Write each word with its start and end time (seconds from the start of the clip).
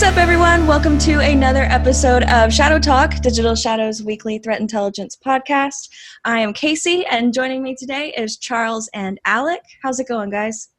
What's 0.00 0.12
up, 0.12 0.16
everyone? 0.16 0.66
Welcome 0.66 0.96
to 1.00 1.20
another 1.20 1.64
episode 1.64 2.22
of 2.22 2.48
ShadowTalk, 2.48 3.20
Digital 3.20 3.54
Shadows 3.54 4.02
weekly 4.02 4.38
threat 4.38 4.58
intelligence 4.58 5.14
podcast. 5.14 5.90
I 6.24 6.40
am 6.40 6.54
Kacey, 6.54 7.04
and 7.10 7.34
joining 7.34 7.62
me 7.62 7.76
today 7.76 8.14
is 8.16 8.38
Charles 8.38 8.88
and 8.94 9.20
Alec. 9.26 9.60
How's 9.82 10.00
it 10.00 10.08
going, 10.08 10.30
guys? 10.30 10.70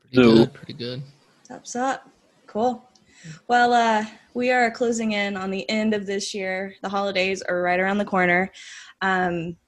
Pretty 0.00 0.16
good. 0.16 0.54
Pretty 0.54 0.72
good. 0.72 1.02
What's 1.48 1.76
up? 1.76 2.08
Cool. 2.46 2.82
Well, 3.48 3.74
uh, 3.74 4.06
we 4.32 4.50
are 4.50 4.70
closing 4.70 5.12
in 5.12 5.36
on 5.36 5.50
the 5.50 5.68
end 5.68 5.92
of 5.92 6.06
this 6.06 6.32
year. 6.32 6.74
The 6.80 6.88
holidays 6.88 7.42
are 7.42 7.60
right 7.60 7.78
around 7.78 7.98
the 7.98 8.06
corner. 8.06 8.50
Um, 9.02 9.58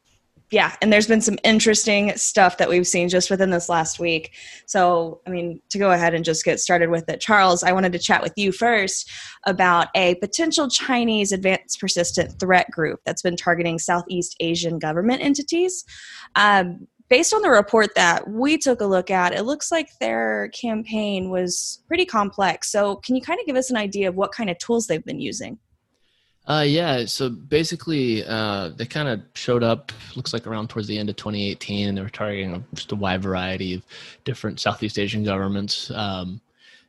yeah, 0.52 0.76
and 0.82 0.92
there's 0.92 1.08
been 1.08 1.22
some 1.22 1.38
interesting 1.44 2.14
stuff 2.14 2.58
that 2.58 2.68
we've 2.68 2.86
seen 2.86 3.08
just 3.08 3.30
within 3.30 3.48
this 3.48 3.70
last 3.70 3.98
week. 3.98 4.34
So, 4.66 5.22
I 5.26 5.30
mean, 5.30 5.62
to 5.70 5.78
go 5.78 5.92
ahead 5.92 6.12
and 6.12 6.26
just 6.26 6.44
get 6.44 6.60
started 6.60 6.90
with 6.90 7.08
it, 7.08 7.22
Charles, 7.22 7.62
I 7.62 7.72
wanted 7.72 7.92
to 7.92 7.98
chat 7.98 8.22
with 8.22 8.34
you 8.36 8.52
first 8.52 9.10
about 9.46 9.88
a 9.94 10.14
potential 10.16 10.68
Chinese 10.68 11.32
advanced 11.32 11.80
persistent 11.80 12.38
threat 12.38 12.70
group 12.70 13.00
that's 13.06 13.22
been 13.22 13.34
targeting 13.34 13.78
Southeast 13.78 14.36
Asian 14.40 14.78
government 14.78 15.22
entities. 15.22 15.86
Um, 16.34 16.86
based 17.08 17.32
on 17.32 17.40
the 17.40 17.48
report 17.48 17.94
that 17.94 18.28
we 18.28 18.58
took 18.58 18.82
a 18.82 18.86
look 18.86 19.10
at, 19.10 19.34
it 19.34 19.44
looks 19.44 19.72
like 19.72 19.88
their 20.00 20.48
campaign 20.48 21.30
was 21.30 21.82
pretty 21.88 22.04
complex. 22.04 22.70
So, 22.70 22.96
can 22.96 23.16
you 23.16 23.22
kind 23.22 23.40
of 23.40 23.46
give 23.46 23.56
us 23.56 23.70
an 23.70 23.78
idea 23.78 24.10
of 24.10 24.16
what 24.16 24.32
kind 24.32 24.50
of 24.50 24.58
tools 24.58 24.86
they've 24.86 25.04
been 25.04 25.20
using? 25.20 25.58
Uh, 26.46 26.64
yeah, 26.66 27.04
so 27.04 27.28
basically, 27.30 28.24
uh, 28.24 28.70
they 28.70 28.84
kind 28.84 29.08
of 29.08 29.20
showed 29.34 29.62
up, 29.62 29.92
looks 30.16 30.32
like 30.32 30.46
around 30.46 30.68
towards 30.68 30.88
the 30.88 30.98
end 30.98 31.08
of 31.08 31.16
2018, 31.16 31.88
and 31.88 31.96
they 31.96 32.02
were 32.02 32.08
targeting 32.08 32.64
just 32.74 32.90
a 32.90 32.96
wide 32.96 33.22
variety 33.22 33.74
of 33.74 33.82
different 34.24 34.58
Southeast 34.58 34.98
Asian 34.98 35.22
governments. 35.22 35.90
Um, 35.92 36.40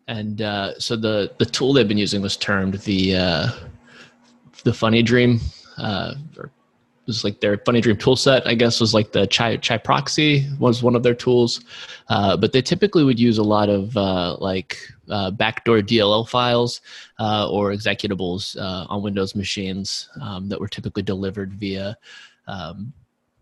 and 0.07 0.41
uh, 0.41 0.77
so 0.79 0.95
the, 0.95 1.31
the 1.37 1.45
tool 1.45 1.71
they've 1.71 1.87
been 1.87 1.99
using 1.99 2.21
was 2.21 2.35
termed 2.35 2.75
the, 2.79 3.15
uh, 3.15 3.47
the 4.63 4.71
FunnyDream, 4.71 5.39
uh, 5.77 6.15
or 6.35 6.49
was 7.05 7.23
like 7.23 7.41
their 7.41 7.57
FunnyDream 7.57 7.99
tool 7.99 8.15
set, 8.15 8.45
I 8.47 8.53
guess, 8.53 8.79
was 8.79 8.93
like 8.93 9.11
the 9.11 9.27
Chai, 9.27 9.57
Chai 9.57 9.77
Proxy 9.77 10.47
was 10.59 10.83
one 10.83 10.95
of 10.95 11.03
their 11.03 11.13
tools. 11.13 11.61
Uh, 12.09 12.37
but 12.37 12.53
they 12.53 12.61
typically 12.61 13.03
would 13.03 13.19
use 13.19 13.37
a 13.37 13.43
lot 13.43 13.69
of 13.69 13.95
uh, 13.97 14.35
like 14.37 14.77
uh, 15.09 15.31
backdoor 15.31 15.79
DLL 15.79 16.27
files 16.27 16.81
uh, 17.19 17.49
or 17.49 17.71
executables 17.71 18.57
uh, 18.57 18.85
on 18.89 19.01
Windows 19.01 19.35
machines 19.35 20.09
um, 20.21 20.47
that 20.49 20.59
were 20.59 20.67
typically 20.67 21.03
delivered 21.03 21.53
via 21.53 21.97
um, 22.47 22.93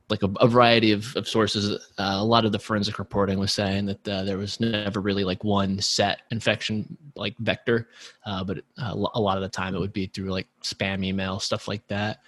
like 0.10 0.24
a, 0.24 0.30
a, 0.40 0.48
variety 0.48 0.92
of, 0.92 1.16
of 1.16 1.28
sources. 1.28 1.72
Uh, 1.98 2.18
a 2.18 2.24
lot 2.24 2.46
of 2.46 2.52
the 2.52 2.60
forensic 2.60 3.00
reporting 3.00 3.40
was 3.40 3.52
saying 3.52 3.86
that 3.86 4.04
there 4.04 4.38
was 4.38 4.60
never 4.60 5.00
really 5.00 5.24
like 5.24 5.44
one 5.44 5.80
set 5.80 6.24
infection 6.32 6.98
like 7.16 7.36
vector, 7.40 7.88
but 8.26 8.60
a 8.78 8.96
lot 8.96 9.38
of 9.38 9.44
the 9.44 9.50
time 9.50 9.76
it 9.76 9.80
would 9.80 9.94
be 9.94 10.08
through 10.08 10.32
like 10.32 10.48
spam 10.64 11.06
email, 11.06 11.40
stuff 11.40 11.68
like 11.68 11.88
that. 11.88 12.22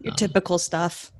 Your 0.00 0.12
um, 0.12 0.16
typical 0.16 0.58
stuff. 0.58 1.12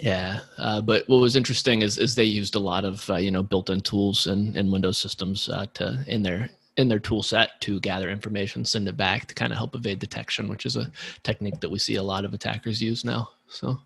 Yeah, 0.00 0.40
uh, 0.58 0.80
but 0.80 1.08
what 1.08 1.18
was 1.18 1.36
interesting 1.36 1.82
is 1.82 1.98
is 1.98 2.14
they 2.14 2.24
used 2.24 2.54
a 2.54 2.58
lot 2.60 2.84
of 2.84 3.08
uh, 3.08 3.16
you 3.16 3.30
know 3.30 3.42
built-in 3.42 3.80
tools 3.80 4.26
and, 4.26 4.56
and 4.56 4.72
Windows 4.72 4.98
systems 4.98 5.48
uh, 5.48 5.66
to 5.74 6.04
in 6.06 6.22
their 6.22 6.50
in 6.76 6.88
their 6.88 6.98
tool 6.98 7.22
set 7.22 7.60
to 7.60 7.78
gather 7.80 8.10
information, 8.10 8.64
send 8.64 8.88
it 8.88 8.96
back 8.96 9.26
to 9.26 9.34
kind 9.34 9.52
of 9.52 9.58
help 9.58 9.74
evade 9.74 9.98
detection, 9.98 10.48
which 10.48 10.66
is 10.66 10.76
a 10.76 10.90
technique 11.22 11.60
that 11.60 11.70
we 11.70 11.78
see 11.78 11.96
a 11.96 12.02
lot 12.02 12.24
of 12.24 12.34
attackers 12.34 12.82
use 12.82 13.04
now. 13.04 13.28
So. 13.46 13.78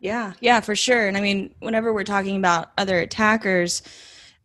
Yeah, 0.00 0.34
yeah, 0.40 0.60
for 0.60 0.76
sure. 0.76 1.08
And 1.08 1.16
I 1.16 1.22
mean, 1.22 1.54
whenever 1.60 1.94
we're 1.94 2.04
talking 2.04 2.36
about 2.36 2.72
other 2.76 2.98
attackers, 2.98 3.80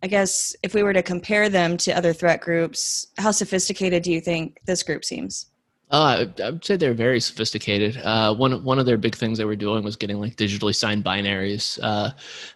I 0.01 0.07
guess 0.07 0.55
if 0.63 0.73
we 0.73 0.83
were 0.83 0.93
to 0.93 1.03
compare 1.03 1.49
them 1.49 1.75
to 1.77 1.91
other 1.91 2.13
threat 2.13 2.39
groups, 2.39 3.07
how 3.17 3.31
sophisticated 3.31 4.03
do 4.03 4.13
you 4.13 4.21
think 4.21 4.59
this 4.65 4.83
group 4.83 5.03
seems? 5.03 5.47
Oh, 5.91 6.03
I, 6.03 6.27
I 6.43 6.51
would 6.51 6.63
say 6.63 6.77
they're 6.77 6.93
very 6.93 7.19
sophisticated. 7.19 7.97
Uh, 8.03 8.35
one 8.35 8.63
one 8.63 8.77
of 8.77 8.85
their 8.85 8.97
big 8.97 9.15
things 9.15 9.39
they 9.39 9.45
were 9.45 9.55
doing 9.55 9.83
was 9.83 9.95
getting 9.95 10.19
like 10.19 10.35
digitally 10.35 10.75
signed 10.75 11.03
binaries. 11.03 11.79
Uh, 11.81 12.11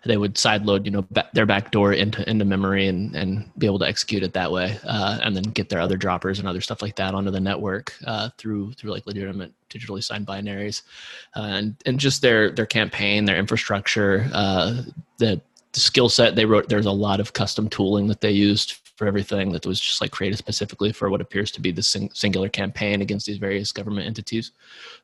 they 0.06 0.18
would 0.18 0.36
sideload, 0.36 0.86
you 0.86 0.92
know, 0.92 1.04
ba- 1.10 1.28
their 1.34 1.48
backdoor 1.48 1.94
into 1.94 2.28
into 2.30 2.46
memory 2.46 2.88
and 2.88 3.16
and 3.16 3.50
be 3.58 3.66
able 3.66 3.80
to 3.80 3.88
execute 3.88 4.22
it 4.22 4.34
that 4.34 4.52
way, 4.52 4.78
uh, 4.84 5.18
and 5.24 5.36
then 5.36 5.44
get 5.46 5.70
their 5.70 5.82
other 5.82 5.98
droppers 5.98 6.38
and 6.38 6.48
other 6.48 6.62
stuff 6.62 6.84
like 6.84 6.96
that 6.98 7.16
onto 7.16 7.32
the 7.32 7.40
network 7.40 7.96
uh, 8.06 8.30
through 8.38 8.72
through 8.74 8.92
like 8.92 9.08
legitimate 9.08 9.52
digitally 9.68 10.04
signed 10.04 10.28
binaries, 10.28 10.84
uh, 11.36 11.42
and 11.42 11.76
and 11.88 12.00
just 12.00 12.22
their 12.22 12.52
their 12.52 12.68
campaign, 12.68 13.26
their 13.26 13.38
infrastructure, 13.38 14.30
uh, 14.34 14.84
the, 15.18 15.42
the 15.72 15.80
skill 15.80 16.08
set 16.08 16.36
they 16.36 16.46
wrote. 16.46 16.70
There's 16.70 16.86
a 16.86 16.92
lot 16.92 17.20
of 17.20 17.34
custom 17.34 17.68
tooling 17.68 18.06
that 18.10 18.22
they 18.22 18.32
used 18.32 18.76
for 18.96 19.08
everything 19.08 19.52
that 19.52 19.66
was 19.66 19.80
just 19.80 20.02
like 20.02 20.12
created 20.12 20.38
specifically 20.38 20.92
for 20.92 21.10
what 21.10 21.22
appears 21.22 21.52
to 21.52 21.62
be 21.62 21.72
the 21.72 21.82
sing- 21.82 22.12
singular 22.14 22.50
campaign 22.50 23.02
against 23.02 23.26
these 23.26 23.38
various 23.38 23.72
government 23.72 24.06
entities. 24.06 24.52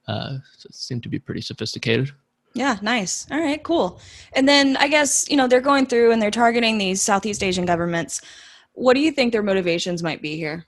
Uh, 0.07 0.37
so 0.57 0.67
it 0.67 0.75
seemed 0.75 1.03
to 1.03 1.09
be 1.09 1.19
pretty 1.19 1.41
sophisticated. 1.41 2.11
Yeah, 2.53 2.77
nice. 2.81 3.27
All 3.31 3.39
right, 3.39 3.61
cool. 3.63 3.99
And 4.33 4.47
then 4.47 4.77
I 4.77 4.87
guess, 4.87 5.29
you 5.29 5.37
know, 5.37 5.47
they're 5.47 5.61
going 5.61 5.85
through 5.85 6.11
and 6.11 6.21
they're 6.21 6.31
targeting 6.31 6.77
these 6.77 7.01
Southeast 7.01 7.43
Asian 7.43 7.65
governments. 7.65 8.21
What 8.73 8.93
do 8.93 9.01
you 9.01 9.11
think 9.11 9.31
their 9.31 9.43
motivations 9.43 10.01
might 10.01 10.21
be 10.21 10.35
here? 10.35 10.65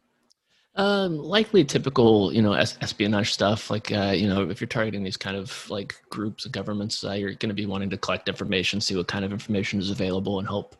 Um, 0.75 1.17
likely 1.17 1.65
typical, 1.65 2.31
you 2.33 2.41
know, 2.41 2.53
espionage 2.53 3.33
stuff. 3.33 3.69
Like, 3.69 3.91
uh, 3.91 4.13
you 4.15 4.27
know, 4.27 4.49
if 4.49 4.61
you're 4.61 4.67
targeting 4.67 5.03
these 5.03 5.17
kind 5.17 5.35
of 5.35 5.69
like 5.69 5.95
groups 6.09 6.45
of 6.45 6.53
governments, 6.53 7.03
uh, 7.03 7.11
you're 7.11 7.33
going 7.33 7.49
to 7.49 7.55
be 7.55 7.65
wanting 7.65 7.89
to 7.89 7.97
collect 7.97 8.29
information, 8.29 8.79
see 8.79 8.95
what 8.95 9.07
kind 9.07 9.25
of 9.25 9.33
information 9.33 9.79
is 9.79 9.89
available, 9.89 10.39
and 10.39 10.47
help 10.47 10.77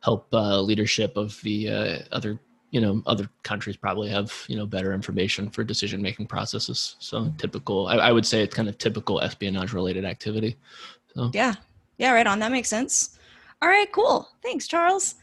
help 0.00 0.26
uh, 0.32 0.60
leadership 0.60 1.16
of 1.16 1.40
the 1.42 1.68
uh, 1.68 1.98
other 2.12 2.38
you 2.70 2.80
know 2.80 3.02
other 3.06 3.28
countries 3.42 3.76
probably 3.76 4.08
have 4.08 4.32
you 4.48 4.56
know 4.56 4.66
better 4.66 4.92
information 4.92 5.50
for 5.50 5.64
decision 5.64 6.00
making 6.00 6.26
processes. 6.26 6.96
So 6.98 7.32
typical 7.38 7.88
I, 7.88 7.96
I, 7.96 8.12
would 8.12 8.26
say 8.26 8.42
it's 8.42 8.54
kind 8.54 8.68
of 8.68 8.78
typical 8.78 9.20
espionage 9.20 9.72
related 9.72 10.04
activity. 10.04 10.56
So. 11.14 11.30
yeah. 11.34 11.54
Yeah 11.98 12.12
right 12.12 12.26
on. 12.26 12.38
That 12.38 12.52
makes 12.52 12.68
sense. 12.68 13.18
All 13.60 13.68
right 13.68 13.90
cool. 13.92 14.28
Thanks 14.42 14.66
charles. 14.66 15.16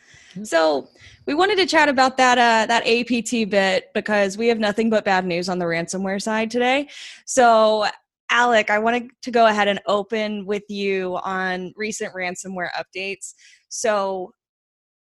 So 0.43 0.89
we 1.25 1.33
wanted 1.33 1.57
to 1.57 1.65
chat 1.65 1.89
about 1.89 2.17
that 2.17 2.37
uh, 2.37 2.65
that 2.67 2.85
apt 2.85 3.49
bit 3.49 3.89
because 3.93 4.37
we 4.37 4.47
have 4.49 4.59
nothing 4.59 4.89
but 4.89 5.05
bad 5.05 5.25
news 5.25 5.49
on 5.49 5.57
the 5.57 5.65
ransomware 5.65 6.21
side 6.21 6.51
today. 6.51 6.89
So 7.25 7.85
alec 8.29 8.69
i 8.69 8.77
wanted 8.77 9.09
to 9.21 9.31
go 9.31 9.45
ahead 9.45 9.69
and 9.69 9.79
open 9.85 10.45
with 10.45 10.69
you 10.69 11.17
on 11.23 11.73
recent 11.77 12.13
ransomware 12.13 12.67
updates. 12.77 13.33
So 13.69 14.33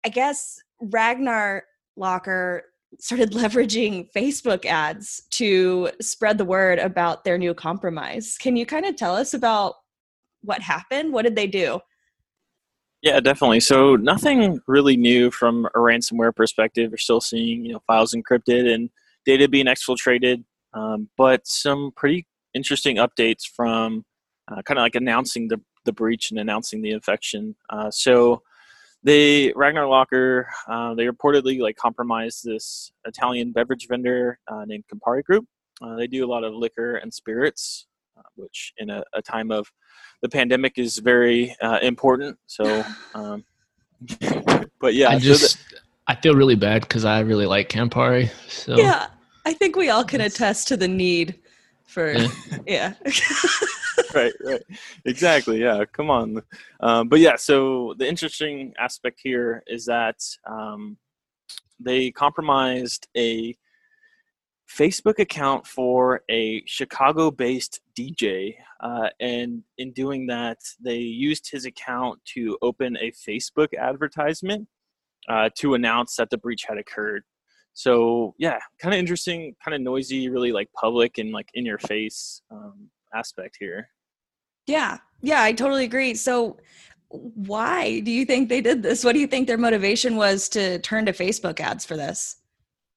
I 0.05 0.09
guess 0.09 0.59
Ragnar 0.81 1.63
Locker 1.95 2.63
started 2.99 3.31
leveraging 3.33 4.09
Facebook 4.15 4.65
ads 4.65 5.23
to 5.31 5.89
spread 6.01 6.37
the 6.37 6.45
word 6.45 6.79
about 6.79 7.23
their 7.23 7.37
new 7.37 7.53
compromise. 7.53 8.37
Can 8.37 8.55
you 8.55 8.65
kind 8.65 8.85
of 8.85 8.95
tell 8.95 9.15
us 9.15 9.33
about 9.33 9.75
what 10.41 10.61
happened? 10.61 11.13
What 11.13 11.23
did 11.23 11.35
they 11.35 11.47
do? 11.47 11.79
Yeah, 13.01 13.19
definitely. 13.19 13.59
So 13.59 13.95
nothing 13.95 14.59
really 14.67 14.97
new 14.97 15.29
from 15.29 15.65
a 15.67 15.77
ransomware 15.77 16.35
perspective. 16.35 16.91
We're 16.91 16.97
still 16.97 17.21
seeing 17.21 17.65
you 17.65 17.73
know 17.73 17.81
files 17.85 18.13
encrypted 18.13 18.73
and 18.73 18.89
data 19.25 19.47
being 19.47 19.67
exfiltrated, 19.67 20.43
um, 20.73 21.09
but 21.17 21.45
some 21.45 21.91
pretty 21.95 22.25
interesting 22.53 22.97
updates 22.97 23.43
from 23.45 24.03
uh, 24.51 24.61
kind 24.63 24.79
of 24.79 24.81
like 24.81 24.95
announcing 24.95 25.47
the 25.47 25.61
the 25.85 25.93
breach 25.93 26.31
and 26.31 26.39
announcing 26.39 26.81
the 26.81 26.91
infection. 26.91 27.55
Uh, 27.69 27.91
so 27.91 28.41
they 29.03 29.53
Ragnar 29.55 29.87
Locker 29.87 30.47
uh, 30.67 30.93
they 30.93 31.05
reportedly 31.05 31.59
like 31.59 31.75
compromised 31.75 32.43
this 32.43 32.91
Italian 33.05 33.51
beverage 33.51 33.87
vendor 33.87 34.39
uh, 34.47 34.65
named 34.65 34.85
Campari 34.91 35.23
Group. 35.23 35.45
Uh, 35.81 35.95
they 35.95 36.07
do 36.07 36.25
a 36.25 36.29
lot 36.29 36.43
of 36.43 36.53
liquor 36.53 36.95
and 36.95 37.13
spirits, 37.13 37.85
uh, 38.17 38.23
which 38.35 38.73
in 38.77 38.89
a, 38.89 39.03
a, 39.13 39.21
time 39.21 39.51
of 39.51 39.71
the 40.23 40.29
pandemic 40.29 40.79
is 40.79 40.97
very 40.97 41.55
uh, 41.61 41.77
important. 41.83 42.37
So, 42.47 42.83
um, 43.13 43.45
but 44.81 44.95
yeah, 44.95 45.09
I 45.09 45.19
just 45.19 45.57
so 45.57 45.59
that, 45.71 45.81
I 46.07 46.15
feel 46.15 46.33
really 46.33 46.55
bad 46.55 46.81
because 46.81 47.05
I 47.05 47.19
really 47.19 47.45
like 47.45 47.69
Campari. 47.69 48.31
So 48.47 48.75
yeah, 48.77 49.07
I 49.45 49.53
think 49.53 49.75
we 49.75 49.89
all 49.89 50.03
can 50.03 50.21
attest 50.21 50.67
to 50.69 50.77
the 50.77 50.87
need 50.87 51.39
for 51.87 52.11
yeah. 52.11 52.27
yeah. 52.67 52.93
right, 54.13 54.33
right. 54.43 54.63
Exactly. 55.05 55.61
Yeah. 55.61 55.85
Come 55.91 56.09
on. 56.09 56.43
Um, 56.81 57.07
but 57.07 57.19
yeah, 57.19 57.35
so 57.37 57.95
the 57.97 58.07
interesting 58.07 58.73
aspect 58.77 59.19
here 59.23 59.63
is 59.67 59.85
that 59.85 60.17
um, 60.45 60.97
they 61.79 62.11
compromised 62.11 63.07
a 63.17 63.55
Facebook 64.69 65.17
account 65.19 65.65
for 65.65 66.21
a 66.29 66.61
Chicago 66.65 67.31
based 67.31 67.79
DJ. 67.97 68.55
Uh, 68.81 69.09
and 69.19 69.63
in 69.77 69.93
doing 69.93 70.27
that, 70.27 70.57
they 70.83 70.97
used 70.97 71.49
his 71.49 71.65
account 71.65 72.19
to 72.33 72.57
open 72.61 72.97
a 72.97 73.11
Facebook 73.11 73.69
advertisement 73.77 74.67
uh, 75.29 75.49
to 75.57 75.73
announce 75.73 76.15
that 76.17 76.29
the 76.29 76.37
breach 76.37 76.65
had 76.67 76.77
occurred. 76.77 77.23
So 77.77 78.33
yeah, 78.39 78.57
kind 78.79 78.95
of 78.95 78.97
interesting, 78.97 79.55
kind 79.63 79.75
of 79.75 79.81
noisy, 79.81 80.29
really 80.29 80.51
like 80.51 80.67
public 80.73 81.19
and 81.19 81.31
like 81.31 81.51
in 81.53 81.63
your 81.63 81.77
face 81.77 82.41
um, 82.49 82.89
aspect 83.13 83.55
here. 83.59 83.89
Yeah. 84.65 84.97
Yeah, 85.21 85.43
I 85.43 85.53
totally 85.53 85.83
agree. 85.83 86.15
So 86.15 86.57
why 87.09 87.99
do 87.99 88.09
you 88.09 88.25
think 88.25 88.49
they 88.49 88.61
did 88.61 88.81
this? 88.81 89.03
What 89.03 89.13
do 89.13 89.19
you 89.19 89.27
think 89.27 89.45
their 89.45 89.59
motivation 89.59 90.15
was 90.15 90.49
to 90.49 90.79
turn 90.79 91.05
to 91.05 91.13
Facebook 91.13 91.59
ads 91.59 91.85
for 91.85 91.95
this? 91.95 92.37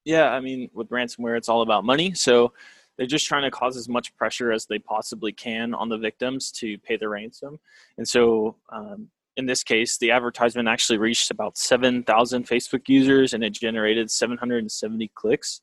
Yeah, 0.07 0.31
I 0.31 0.41
mean, 0.41 0.71
with 0.73 0.89
ransomware, 0.89 1.37
it's 1.37 1.51
all 1.51 1.61
about 1.61 1.85
money. 1.85 2.15
So 2.15 2.55
they're 2.97 3.07
just 3.07 3.27
trying 3.27 3.43
to 3.43 3.51
cause 3.51 3.77
as 3.77 3.87
much 3.87 4.17
pressure 4.17 4.51
as 4.51 4.65
they 4.65 4.79
possibly 4.79 5.31
can 5.31 5.75
on 5.75 5.91
the 5.91 5.99
victims 5.99 6.51
to 6.53 6.79
pay 6.79 6.97
the 6.97 7.11
ransom. 7.11 7.59
And 7.99 8.09
so, 8.09 8.57
um, 8.71 9.11
in 9.37 9.47
this 9.47 9.63
case, 9.63 9.99
the 9.99 10.11
advertisement 10.11 10.69
actually 10.69 10.99
reached 10.99 11.31
about 11.31 11.57
7,000 11.57 12.47
Facebook 12.47 12.89
users 12.89 13.33
and 13.33 13.45
it 13.45 13.51
generated 13.51 14.11
770 14.11 15.11
clicks. 15.15 15.61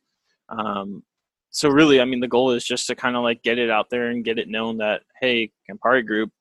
Um, 0.50 1.04
so 1.50 1.70
really, 1.70 2.02
I 2.02 2.06
mean, 2.06 2.20
the 2.20 2.28
goal 2.28 2.52
is 2.52 2.66
just 2.66 2.88
to 2.88 2.96
kind 2.96 3.16
of 3.16 3.24
like 3.24 3.44
get 3.44 3.58
it 3.58 3.70
out 3.70 3.90
there 3.90 4.08
and 4.08 4.24
get 4.24 4.40
it 4.40 4.48
known 4.48 4.78
that 4.78 5.04
hey, 5.22 5.52
Campari 5.70 6.06
Group, 6.06 6.32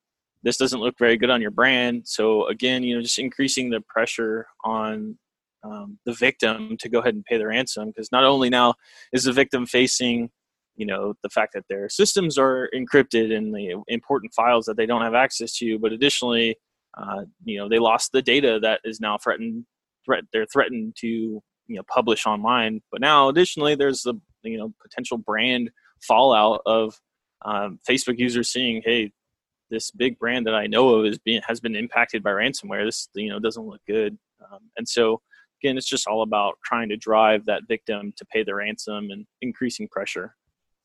this 0.43 0.57
doesn't 0.57 0.79
look 0.79 0.97
very 0.97 1.17
good 1.17 1.29
on 1.29 1.41
your 1.41 1.51
brand. 1.51 2.07
So 2.07 2.47
again, 2.47 2.83
you 2.83 2.95
know, 2.95 3.01
just 3.01 3.19
increasing 3.19 3.69
the 3.69 3.81
pressure 3.81 4.47
on 4.63 5.17
um, 5.63 5.99
the 6.05 6.13
victim 6.13 6.77
to 6.77 6.89
go 6.89 6.99
ahead 6.99 7.15
and 7.15 7.25
pay 7.25 7.37
the 7.37 7.47
ransom 7.47 7.87
because 7.87 8.11
not 8.11 8.23
only 8.23 8.49
now 8.49 8.75
is 9.11 9.23
the 9.23 9.33
victim 9.33 9.65
facing 9.65 10.29
you 10.75 10.85
know 10.85 11.15
the 11.23 11.29
fact 11.29 11.53
that 11.53 11.65
their 11.67 11.89
systems 11.89 12.37
are 12.37 12.69
encrypted 12.73 13.35
and 13.35 13.53
the 13.53 13.81
important 13.87 14.33
files 14.33 14.65
that 14.65 14.77
they 14.77 14.85
don't 14.85 15.01
have 15.01 15.15
access 15.15 15.57
to 15.57 15.79
but 15.79 15.91
additionally 15.91 16.55
uh, 16.97 17.23
you 17.43 17.57
know 17.57 17.69
they 17.69 17.79
lost 17.79 18.11
the 18.11 18.21
data 18.21 18.59
that 18.61 18.81
is 18.83 18.99
now 18.99 19.17
threatened 19.17 19.65
threat 20.05 20.23
they're 20.31 20.45
threatened 20.45 20.95
to 20.97 21.07
you 21.07 21.75
know 21.75 21.83
publish 21.93 22.25
online. 22.25 22.81
But 22.91 23.01
now 23.01 23.29
additionally 23.29 23.75
there's 23.75 24.01
the 24.01 24.15
you 24.43 24.57
know 24.57 24.73
potential 24.81 25.17
brand 25.17 25.71
fallout 26.01 26.61
of 26.65 26.95
um, 27.43 27.79
facebook 27.87 28.17
users 28.17 28.49
seeing 28.49 28.81
hey 28.85 29.11
this 29.69 29.91
big 29.91 30.17
brand 30.19 30.45
that 30.45 30.53
i 30.53 30.67
know 30.67 30.89
of 30.89 31.05
is 31.05 31.17
being 31.17 31.41
has 31.45 31.59
been 31.59 31.75
impacted 31.75 32.23
by 32.23 32.31
ransomware. 32.31 32.85
This 32.85 33.09
you 33.15 33.29
know 33.29 33.39
doesn't 33.39 33.65
look 33.65 33.81
good. 33.87 34.17
Um, 34.51 34.59
and 34.77 34.87
so 34.87 35.21
again, 35.61 35.77
it's 35.77 35.87
just 35.87 36.07
all 36.07 36.21
about 36.21 36.57
trying 36.63 36.89
to 36.89 36.97
drive 36.97 37.45
that 37.45 37.63
victim 37.67 38.13
to 38.17 38.25
pay 38.25 38.43
the 38.43 38.55
ransom 38.55 39.09
and 39.11 39.25
increasing 39.41 39.87
pressure. 39.87 40.35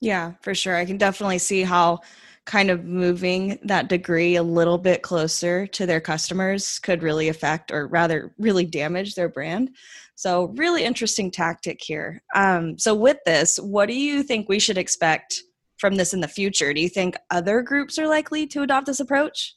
Yeah, 0.03 0.33
for 0.43 0.53
sure. 0.53 0.75
I 0.75 0.85
can 0.85 0.99
definitely 0.99 1.39
see 1.39 1.63
how 1.63 2.01
kind 2.45 2.71
of 2.71 2.85
moving 2.85 3.57
that 3.63 3.89
degree 3.89 4.35
a 4.35 4.43
little 4.43 4.77
bit 4.77 5.01
closer 5.01 5.65
to 5.69 5.87
their 5.87 6.01
customers 6.01 6.81
could 6.81 7.05
really 7.05 7.29
affect 7.29 7.71
or 7.71 7.87
rather 7.87 8.35
really 8.37 8.67
damage 8.67 9.15
their 9.15 9.29
brand. 9.29 9.71
So, 10.17 10.47
really 10.57 10.83
interesting 10.83 11.31
tactic 11.31 11.81
here. 11.81 12.21
Um, 12.35 12.77
so, 12.81 12.97
with 12.97 13.19
this, 13.25 13.61
what 13.61 13.87
do 13.87 13.95
you 13.95 14.25
think 14.25 14.49
we 14.49 14.59
should 14.59 14.77
expect 14.77 15.41
from 15.79 15.95
this 15.95 16.13
in 16.13 16.21
the 16.21 16.27
future? 16.27 16.75
Do 16.75 16.81
you 16.81 16.89
think 16.89 17.17
other 17.31 17.63
groups 17.63 17.97
are 17.97 18.09
likely 18.09 18.45
to 18.49 18.63
adopt 18.63 18.87
this 18.87 18.99
approach? 18.99 19.55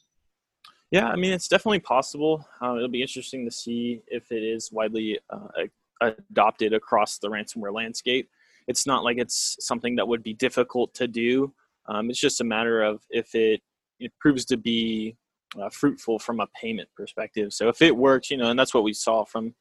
Yeah, 0.92 1.08
I 1.08 1.16
mean, 1.16 1.32
it's 1.32 1.48
definitely 1.48 1.80
possible. 1.80 2.46
Uh, 2.62 2.76
it'll 2.76 2.88
be 2.88 3.02
interesting 3.02 3.44
to 3.46 3.50
see 3.50 4.00
if 4.06 4.30
it 4.30 4.44
is 4.44 4.70
widely 4.70 5.18
uh, 5.28 5.66
adopted 6.00 6.72
across 6.72 7.18
the 7.18 7.28
ransomware 7.28 7.74
landscape. 7.74 8.30
It's 8.66 8.86
not 8.86 9.04
like 9.04 9.18
it's 9.18 9.56
something 9.60 9.96
that 9.96 10.08
would 10.08 10.22
be 10.22 10.34
difficult 10.34 10.94
to 10.94 11.06
do. 11.06 11.52
Um, 11.86 12.10
it's 12.10 12.20
just 12.20 12.40
a 12.40 12.44
matter 12.44 12.82
of 12.82 13.00
if 13.10 13.34
it, 13.34 13.60
it 14.00 14.12
proves 14.20 14.44
to 14.46 14.56
be 14.56 15.16
uh, 15.60 15.70
fruitful 15.70 16.18
from 16.18 16.40
a 16.40 16.48
payment 16.60 16.88
perspective. 16.96 17.52
So 17.52 17.68
if 17.68 17.80
it 17.80 17.96
works, 17.96 18.30
you 18.30 18.36
know, 18.36 18.50
and 18.50 18.58
that's 18.58 18.74
what 18.74 18.82
we 18.82 18.92
saw 18.92 19.24
from, 19.24 19.54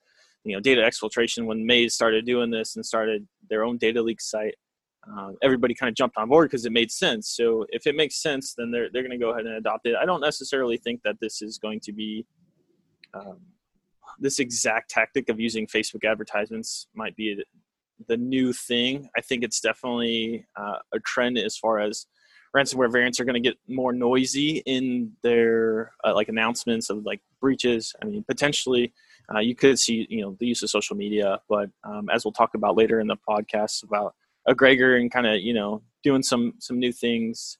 you 0.43 0.53
know, 0.53 0.59
data 0.59 0.81
exfiltration 0.81 1.45
when 1.45 1.65
Maze 1.65 1.93
started 1.93 2.25
doing 2.25 2.49
this 2.49 2.75
and 2.75 2.85
started 2.85 3.27
their 3.49 3.63
own 3.63 3.77
data 3.77 4.01
leak 4.01 4.21
site 4.21 4.55
uh, 5.11 5.31
everybody 5.41 5.73
kind 5.73 5.89
of 5.89 5.95
jumped 5.95 6.17
on 6.17 6.29
board 6.29 6.49
because 6.49 6.65
it 6.65 6.71
made 6.71 6.91
sense. 6.91 7.29
So 7.29 7.65
if 7.69 7.85
it 7.87 7.95
makes 7.95 8.21
sense, 8.21 8.53
then 8.55 8.71
they're 8.71 8.89
they're 8.91 9.03
going 9.03 9.11
to 9.11 9.23
go 9.23 9.31
ahead 9.31 9.45
and 9.45 9.55
adopt 9.55 9.85
it. 9.85 9.95
I 9.95 10.05
don't 10.05 10.21
necessarily 10.21 10.77
think 10.77 11.01
that 11.03 11.19
this 11.19 11.41
is 11.41 11.57
going 11.57 11.79
to 11.81 11.93
be 11.93 12.25
um, 13.13 13.37
this 14.19 14.39
exact 14.39 14.89
tactic 14.89 15.29
of 15.29 15.39
using 15.39 15.67
Facebook 15.67 16.09
advertisements 16.09 16.87
might 16.95 17.15
be 17.15 17.43
the 18.07 18.17
new 18.17 18.53
thing. 18.53 19.09
I 19.17 19.21
think 19.21 19.43
it's 19.43 19.59
definitely 19.59 20.45
uh, 20.55 20.77
a 20.93 20.99
trend 20.99 21.37
as 21.37 21.57
far 21.57 21.79
as 21.79 22.05
ransomware 22.55 22.91
variants 22.91 23.19
are 23.19 23.25
going 23.25 23.41
to 23.41 23.49
get 23.49 23.57
more 23.67 23.91
noisy 23.91 24.63
in 24.65 25.11
their 25.23 25.91
uh, 26.03 26.13
like 26.13 26.29
announcements 26.29 26.89
of 26.89 27.05
like 27.05 27.21
breaches. 27.41 27.93
I 28.01 28.05
mean, 28.05 28.23
potentially. 28.27 28.93
Uh, 29.33 29.39
you 29.39 29.55
could 29.55 29.79
see, 29.79 30.05
you 30.07 30.21
know, 30.21 30.37
the 30.39 30.45
use 30.45 30.61
of 30.61 30.69
social 30.69 30.95
media, 30.95 31.39
but 31.49 31.67
um, 31.83 32.09
as 32.13 32.23
we'll 32.23 32.31
talk 32.31 32.53
about 32.53 32.77
later 32.77 32.99
in 32.99 33.07
the 33.07 33.17
podcast 33.27 33.83
about 33.83 34.13
Egregor 34.47 34.99
and 34.99 35.11
kind 35.11 35.25
of 35.25 35.41
you 35.41 35.53
know 35.53 35.81
doing 36.03 36.21
some 36.21 36.53
some 36.59 36.79
new 36.79 36.91
things 36.91 37.57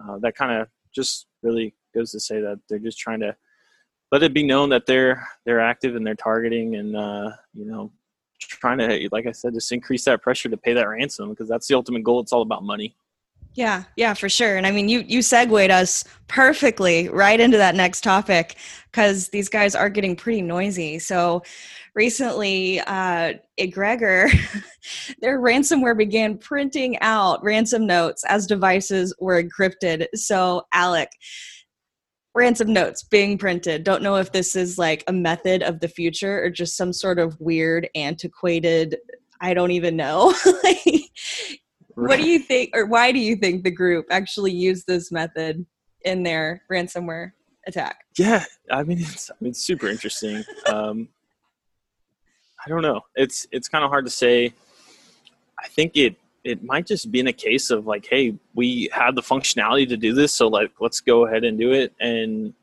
uh, 0.00 0.18
that 0.20 0.36
kind 0.36 0.52
of 0.52 0.68
just 0.94 1.26
really 1.42 1.74
goes 1.94 2.12
to 2.12 2.20
say 2.20 2.40
that 2.40 2.60
they're 2.68 2.78
just 2.78 2.98
trying 2.98 3.20
to 3.20 3.34
let 4.12 4.22
it 4.22 4.32
be 4.32 4.44
known 4.44 4.68
that 4.68 4.86
they're 4.86 5.26
they're 5.44 5.60
active 5.60 5.96
and 5.96 6.06
they're 6.06 6.14
targeting 6.14 6.76
and 6.76 6.96
uh, 6.96 7.30
you 7.52 7.64
know 7.64 7.92
trying 8.38 8.78
to 8.78 9.08
like 9.12 9.26
I 9.26 9.32
said 9.32 9.54
just 9.54 9.70
increase 9.72 10.04
that 10.04 10.22
pressure 10.22 10.48
to 10.48 10.56
pay 10.56 10.72
that 10.74 10.88
ransom 10.88 11.30
because 11.30 11.48
that's 11.48 11.66
the 11.68 11.74
ultimate 11.74 12.04
goal. 12.04 12.20
It's 12.20 12.32
all 12.32 12.42
about 12.42 12.64
money. 12.64 12.94
Yeah, 13.54 13.84
yeah, 13.96 14.14
for 14.14 14.28
sure. 14.28 14.56
And 14.56 14.66
I 14.66 14.70
mean, 14.70 14.88
you 14.88 15.00
you 15.00 15.20
segued 15.20 15.70
us 15.70 16.04
perfectly 16.28 17.08
right 17.08 17.40
into 17.40 17.56
that 17.56 17.74
next 17.74 18.02
topic 18.02 18.56
because 18.90 19.30
these 19.30 19.48
guys 19.48 19.74
are 19.74 19.88
getting 19.88 20.14
pretty 20.14 20.42
noisy. 20.42 21.00
So 21.00 21.42
recently, 21.94 22.78
uh, 22.80 23.34
Egregor, 23.58 24.30
their 25.20 25.40
ransomware 25.40 25.98
began 25.98 26.38
printing 26.38 26.98
out 27.00 27.42
ransom 27.42 27.84
notes 27.84 28.24
as 28.26 28.46
devices 28.46 29.12
were 29.18 29.42
encrypted. 29.42 30.06
So, 30.14 30.62
Alec, 30.72 31.10
ransom 32.34 32.72
notes 32.72 33.02
being 33.02 33.38
printed. 33.38 33.84
Don't 33.84 34.02
know 34.02 34.16
if 34.16 34.32
this 34.32 34.54
is 34.54 34.78
like 34.78 35.04
a 35.06 35.12
method 35.12 35.62
of 35.62 35.80
the 35.80 35.88
future 35.88 36.42
or 36.42 36.50
just 36.50 36.76
some 36.76 36.92
sort 36.92 37.18
of 37.18 37.40
weird, 37.40 37.88
antiquated. 37.94 38.96
I 39.40 39.54
don't 39.54 39.70
even 39.72 39.96
know. 39.96 40.34
like, 40.62 40.84
What 41.98 42.18
do 42.18 42.28
you 42.28 42.38
think, 42.38 42.70
or 42.74 42.86
why 42.86 43.10
do 43.10 43.18
you 43.18 43.34
think 43.34 43.64
the 43.64 43.72
group 43.72 44.06
actually 44.10 44.52
used 44.52 44.86
this 44.86 45.10
method 45.10 45.66
in 46.04 46.22
their 46.22 46.62
ransomware 46.70 47.32
attack? 47.66 48.04
Yeah, 48.16 48.44
I 48.70 48.84
mean, 48.84 49.00
it's 49.00 49.30
I 49.30 49.34
mean, 49.40 49.50
it's 49.50 49.64
super 49.64 49.88
interesting. 49.88 50.44
Um, 50.66 51.08
I 52.64 52.68
don't 52.68 52.82
know. 52.82 53.00
It's 53.16 53.48
it's 53.50 53.68
kind 53.68 53.82
of 53.84 53.90
hard 53.90 54.04
to 54.04 54.12
say. 54.12 54.54
I 55.58 55.66
think 55.66 55.96
it 55.96 56.14
it 56.44 56.62
might 56.62 56.86
just 56.86 57.10
be 57.10 57.20
in 57.20 57.26
a 57.26 57.32
case 57.32 57.70
of 57.70 57.86
like, 57.86 58.06
hey, 58.08 58.34
we 58.54 58.88
have 58.92 59.14
the 59.14 59.22
functionality 59.22 59.88
to 59.88 59.96
do 59.96 60.14
this, 60.14 60.32
so 60.32 60.48
like 60.48 60.70
let's 60.80 61.00
go 61.00 61.26
ahead 61.26 61.44
and 61.44 61.58
do 61.58 61.72
it. 61.72 61.92
And 62.00 62.54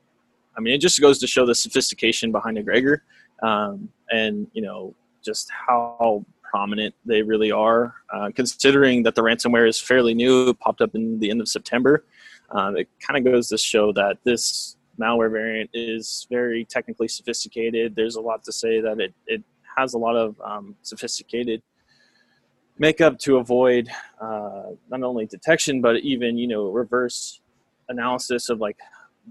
I 0.56 0.60
mean, 0.60 0.74
it 0.74 0.80
just 0.80 1.00
goes 1.00 1.18
to 1.18 1.26
show 1.26 1.46
the 1.46 1.54
sophistication 1.54 2.32
behind 2.32 2.56
Egregor, 2.58 3.00
um, 3.42 3.88
and 4.10 4.48
you 4.52 4.62
know 4.62 4.94
just 5.24 5.50
how 5.50 6.24
prominent 6.42 6.94
they 7.04 7.22
really 7.22 7.50
are, 7.50 7.94
uh, 8.12 8.30
considering 8.34 9.02
that 9.02 9.14
the 9.14 9.22
ransomware 9.22 9.68
is 9.68 9.80
fairly 9.80 10.14
new. 10.14 10.48
It 10.48 10.60
popped 10.60 10.80
up 10.80 10.94
in 10.94 11.18
the 11.18 11.30
end 11.30 11.40
of 11.40 11.48
September. 11.48 12.04
Um, 12.50 12.76
it 12.76 12.88
kind 13.00 13.18
of 13.18 13.30
goes 13.30 13.48
to 13.48 13.58
show 13.58 13.92
that 13.92 14.18
this 14.24 14.76
malware 14.98 15.30
variant 15.30 15.70
is 15.74 16.26
very 16.30 16.64
technically 16.64 17.08
sophisticated. 17.08 17.94
There's 17.94 18.16
a 18.16 18.20
lot 18.20 18.44
to 18.44 18.52
say 18.52 18.80
that 18.80 19.00
it, 19.00 19.12
it 19.26 19.42
has 19.76 19.94
a 19.94 19.98
lot 19.98 20.16
of 20.16 20.40
um, 20.40 20.76
sophisticated 20.82 21.62
makeup 22.78 23.18
to 23.18 23.38
avoid 23.38 23.88
uh, 24.20 24.64
not 24.90 25.02
only 25.02 25.26
detection 25.26 25.80
but 25.80 25.96
even 26.00 26.36
you 26.36 26.46
know 26.46 26.70
reverse 26.70 27.40
analysis 27.88 28.48
of 28.48 28.60
like 28.60 28.76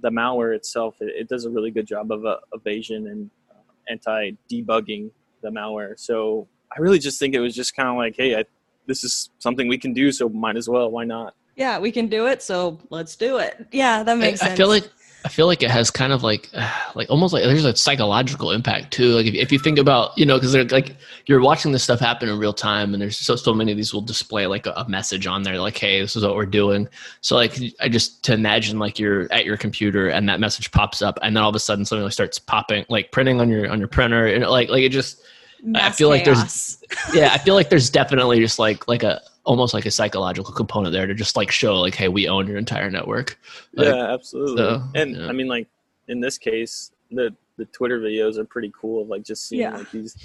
the 0.02 0.10
malware 0.10 0.56
itself. 0.56 0.96
It, 1.00 1.14
it 1.16 1.30
does 1.30 1.46
a 1.46 1.50
really 1.50 1.72
good 1.72 1.88
job 1.88 2.12
of 2.12 2.26
uh, 2.26 2.38
evasion 2.54 3.08
and 3.08 3.30
uh, 3.52 3.62
anti 3.90 4.32
debugging 4.52 5.12
the 5.42 5.50
malware. 5.50 6.00
So 6.00 6.48
I 6.76 6.80
really 6.82 7.00
just 7.00 7.20
think 7.20 7.36
it 7.36 7.40
was 7.40 7.56
just 7.56 7.76
kind 7.76 7.90
of 7.90 7.96
like, 7.96 8.16
hey, 8.18 8.36
I, 8.36 8.46
this 8.88 9.04
is 9.04 9.30
something 9.40 9.68
we 9.68 9.78
can 9.78 9.94
do, 9.94 10.12
so 10.12 10.30
might 10.30 10.58
as 10.58 10.70
well. 10.70 10.92
Why 10.92 11.06
not? 11.06 11.36
Yeah, 11.56 11.80
we 11.80 11.92
can 11.92 12.08
do 12.08 12.28
it, 12.28 12.44
so 12.44 12.80
let's 12.90 13.16
do 13.16 13.38
it. 13.38 13.68
Yeah, 13.72 14.04
that 14.04 14.18
makes 14.18 14.42
I, 14.42 14.48
sense. 14.48 14.54
I 14.54 14.58
feel 14.58 14.68
like 14.68 14.90
I 15.26 15.28
feel 15.28 15.48
like 15.48 15.64
it 15.64 15.72
has 15.72 15.90
kind 15.90 16.14
of 16.14 16.22
like, 16.22 16.50
like 16.96 17.10
almost 17.10 17.34
like 17.34 17.44
there's 17.44 17.66
a 17.66 17.76
psychological 17.76 18.52
impact 18.52 18.94
too. 18.94 19.16
Like 19.16 19.26
if, 19.26 19.34
if 19.34 19.52
you 19.52 19.58
think 19.58 19.80
about, 19.80 20.16
you 20.18 20.26
know, 20.26 20.36
because 20.36 20.52
they're 20.52 20.66
like 20.66 20.96
you're 21.26 21.42
watching 21.42 21.72
this 21.72 21.84
stuff 21.84 22.00
happen 22.00 22.30
in 22.30 22.38
real 22.38 22.54
time, 22.54 22.94
and 22.94 23.02
there's 23.02 23.18
so 23.18 23.36
so 23.36 23.54
many 23.54 23.72
of 23.72 23.78
these 23.78 23.94
will 23.94 24.02
display 24.02 24.46
like 24.46 24.68
a, 24.68 24.72
a, 24.72 24.88
message 24.88 25.26
on 25.26 25.42
there, 25.42 25.60
like, 25.60 25.78
"Hey, 25.78 26.00
this 26.00 26.16
is 26.16 26.24
what 26.24 26.36
we're 26.36 26.46
doing." 26.46 26.88
So 27.22 27.36
like, 27.36 27.60
I 27.82 27.90
just 27.90 28.24
to 28.26 28.34
imagine 28.34 28.78
like 28.78 29.00
you're 29.00 29.32
at 29.34 29.46
your 29.46 29.58
computer 29.58 30.08
and 30.10 30.30
that 30.30 30.40
message 30.40 30.72
pops 30.72 31.02
up, 31.02 31.18
and 31.24 31.36
then 31.36 31.44
all 31.44 31.50
of 31.50 31.56
a 31.56 31.60
sudden 31.60 31.86
something 31.86 32.04
like 32.04 32.14
starts 32.14 32.38
popping, 32.38 32.86
like 32.88 33.12
printing 33.12 33.42
on 33.42 33.50
your 33.50 33.70
on 33.70 33.80
your 33.80 33.88
printer, 33.88 34.28
and 34.28 34.46
like 34.46 34.70
like 34.70 34.84
it 34.84 34.92
just 34.92 35.22
Mass 35.64 35.94
I 35.94 35.96
feel 35.96 36.12
chaos. 36.12 36.78
like 36.82 36.90
there's 36.90 37.16
yeah, 37.16 37.34
I 37.34 37.40
feel 37.40 37.56
like 37.56 37.70
there's 37.70 37.90
definitely 37.90 38.40
just 38.40 38.60
like 38.60 38.88
like 38.88 39.02
a 39.02 39.22
almost 39.46 39.74
like 39.74 39.86
a 39.86 39.92
psychological 39.92 40.54
component 40.54 40.92
there 40.92 41.08
to 41.08 41.14
just 41.14 41.36
like 41.38 41.52
show 41.52 41.80
like 41.80 41.96
hey 41.96 42.08
we 42.08 42.28
own 42.28 42.48
your 42.48 42.58
entire 42.58 42.90
network. 42.92 43.40
Like, 43.74 43.88
yeah, 43.88 44.14
absolutely. 44.14 44.58
so, 44.58 44.84
and 44.96 45.16
yeah. 45.16 45.28
I 45.28 45.32
mean, 45.32 45.48
like 45.48 45.68
in 46.08 46.20
this 46.20 46.38
case, 46.38 46.92
the 47.12 47.34
the 47.58 47.66
Twitter 47.66 48.00
videos 48.00 48.38
are 48.38 48.46
pretty 48.46 48.72
cool. 48.80 49.06
Like 49.06 49.24
just 49.24 49.48
seeing 49.48 49.62
Yeah. 49.62 49.78
like 49.78 49.92
these, 49.92 50.18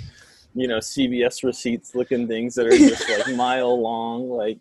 you 0.55 0.67
know, 0.67 0.79
CVS 0.79 1.45
receipts 1.45 1.95
looking 1.95 2.27
things 2.27 2.55
that 2.57 2.67
are 2.67 2.71
just 2.77 3.09
like 3.09 3.35
mile 3.37 3.81
long, 3.81 4.29
like, 4.29 4.59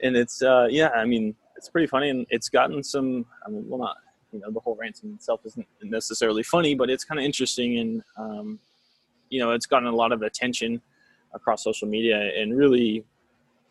and 0.00 0.16
it's 0.16 0.42
uh 0.42 0.68
yeah, 0.70 0.90
I 0.90 1.04
mean, 1.04 1.34
it's 1.56 1.68
pretty 1.68 1.86
funny, 1.86 2.10
and 2.10 2.26
it's 2.30 2.48
gotten 2.48 2.82
some. 2.82 3.26
I 3.44 3.50
mean, 3.50 3.64
well, 3.68 3.80
not 3.80 3.96
you 4.32 4.40
know, 4.40 4.50
the 4.50 4.60
whole 4.60 4.76
ransom 4.76 5.14
itself 5.14 5.40
isn't 5.46 5.66
necessarily 5.82 6.42
funny, 6.42 6.74
but 6.74 6.90
it's 6.90 7.04
kind 7.04 7.18
of 7.18 7.24
interesting, 7.24 7.78
and 7.78 8.02
um, 8.18 8.58
you 9.30 9.40
know, 9.40 9.52
it's 9.52 9.66
gotten 9.66 9.88
a 9.88 9.94
lot 9.94 10.12
of 10.12 10.22
attention 10.22 10.82
across 11.34 11.64
social 11.64 11.88
media 11.88 12.30
and 12.36 12.56
really 12.56 13.04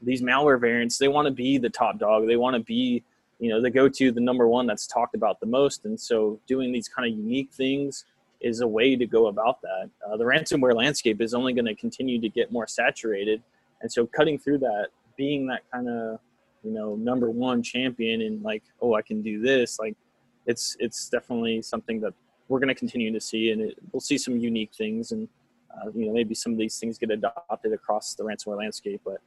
these 0.02 0.22
malware 0.22 0.60
variants 0.60 0.98
they 0.98 1.08
want 1.08 1.28
to 1.28 1.32
be 1.34 1.58
the 1.58 1.70
top 1.70 2.00
dog. 2.00 2.28
They 2.28 2.38
want 2.38 2.56
to 2.56 2.62
be 2.62 3.04
you 3.40 3.50
know 3.50 3.62
the 3.62 3.70
go-to 3.70 4.12
the 4.12 4.22
number 4.22 4.48
one 4.48 4.66
that's 4.66 4.88
talked 4.88 5.16
about 5.16 5.40
the 5.40 5.46
most. 5.46 5.86
And 5.86 6.00
so 6.00 6.40
doing 6.48 6.72
these 6.72 6.88
kind 6.88 7.12
of 7.12 7.18
unique 7.18 7.52
things 7.52 8.06
is 8.42 8.62
a 8.62 8.68
way 8.68 8.96
to 8.96 9.06
go 9.06 9.28
about 9.28 9.62
that. 9.62 9.90
Uh, 10.06 10.18
the 10.18 10.24
ransomware 10.24 10.75
landscape 10.75 11.22
is 11.22 11.34
only 11.34 11.54
going 11.54 11.66
to 11.66 11.75
continue 11.75 12.20
to 12.22 12.30
get 12.30 12.52
more 12.52 12.68
saturated. 12.68 13.42
And 13.82 13.92
so 13.92 14.06
cutting 14.06 14.38
through 14.38 14.60
that 14.60 14.88
being 15.18 15.48
that 15.48 15.62
kind 15.72 15.88
of 15.88 16.20
you 16.64 16.72
know 16.72 16.96
number 16.96 17.30
one 17.30 17.62
champion 17.64 18.22
and 18.22 18.42
like 18.42 18.64
oh 18.82 18.96
i 18.96 19.02
can 19.02 19.22
do 19.22 19.40
this 19.40 19.80
like 19.80 19.96
it's 20.46 20.75
it's 20.80 21.10
definitely 21.10 21.62
something 21.62 22.00
that 22.02 22.14
we're 22.48 22.60
going 22.60 22.70
to 22.70 22.75
continue 22.75 23.12
to 23.12 23.22
see. 23.22 23.52
And 23.52 23.62
it, 23.62 23.78
we'll 23.92 24.02
see 24.02 24.18
some 24.18 24.38
unique 24.38 24.72
things 24.74 25.12
and 25.12 25.28
uh, 25.74 25.90
you 25.94 26.08
know 26.08 26.14
maybe 26.14 26.36
some 26.36 26.52
of 26.52 26.58
these 26.58 26.80
things 26.80 26.98
get 26.98 27.12
adopted 27.12 27.74
across 27.74 28.16
the 28.16 28.24
ransomware 28.24 28.58
landscape. 28.58 29.02
But 29.04 29.18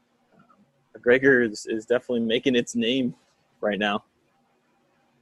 Egregor 0.99 1.49
is, 1.49 1.67
is 1.67 1.87
definitely 1.87 2.21
making 2.21 2.55
its 2.55 2.75
name 2.75 3.15
right 3.61 3.79
now 3.79 4.03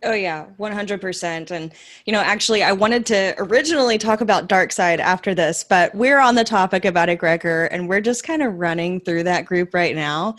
Oh 0.02 0.12
yeah, 0.12 0.46
100%. 0.58 1.50
And 1.50 1.72
you 2.04 2.12
know, 2.12 2.20
actually 2.20 2.62
I 2.62 2.72
wanted 2.72 3.06
to 3.06 3.34
originally 3.38 3.98
talk 3.98 4.20
about 4.20 4.48
DarkSide 4.48 4.98
after 4.98 5.34
this, 5.34 5.64
but 5.64 5.94
we're 5.94 6.20
on 6.20 6.34
the 6.34 6.44
topic 6.44 6.84
about 6.84 7.08
Egregor 7.08 7.68
and 7.70 7.88
we're 7.88 8.02
just 8.02 8.22
kind 8.22 8.42
of 8.42 8.54
running 8.54 9.00
through 9.00 9.24
that 9.24 9.46
group 9.46 9.72
right 9.72 9.96
now. 9.96 10.36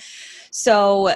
So, 0.51 1.13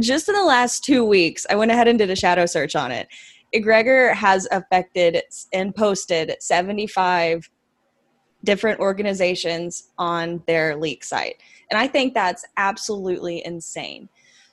just 0.00 0.28
in 0.28 0.34
the 0.34 0.44
last 0.44 0.82
2 0.84 1.04
weeks, 1.04 1.46
I 1.48 1.54
went 1.54 1.70
ahead 1.70 1.86
and 1.86 1.96
did 1.96 2.10
a 2.10 2.16
shadow 2.16 2.46
search 2.46 2.74
on 2.74 2.90
it. 2.90 3.06
Egregor 3.54 4.12
has 4.12 4.48
affected 4.50 5.22
and 5.52 5.72
posted 5.72 6.34
75 6.40 7.48
different 8.42 8.80
organizations 8.80 9.90
on 9.96 10.42
their 10.48 10.76
leak 10.76 11.04
site. 11.04 11.36
And 11.74 11.82
I 11.82 11.88
think 11.88 12.14
that's 12.14 12.44
absolutely 12.56 13.44
insane. 13.44 14.08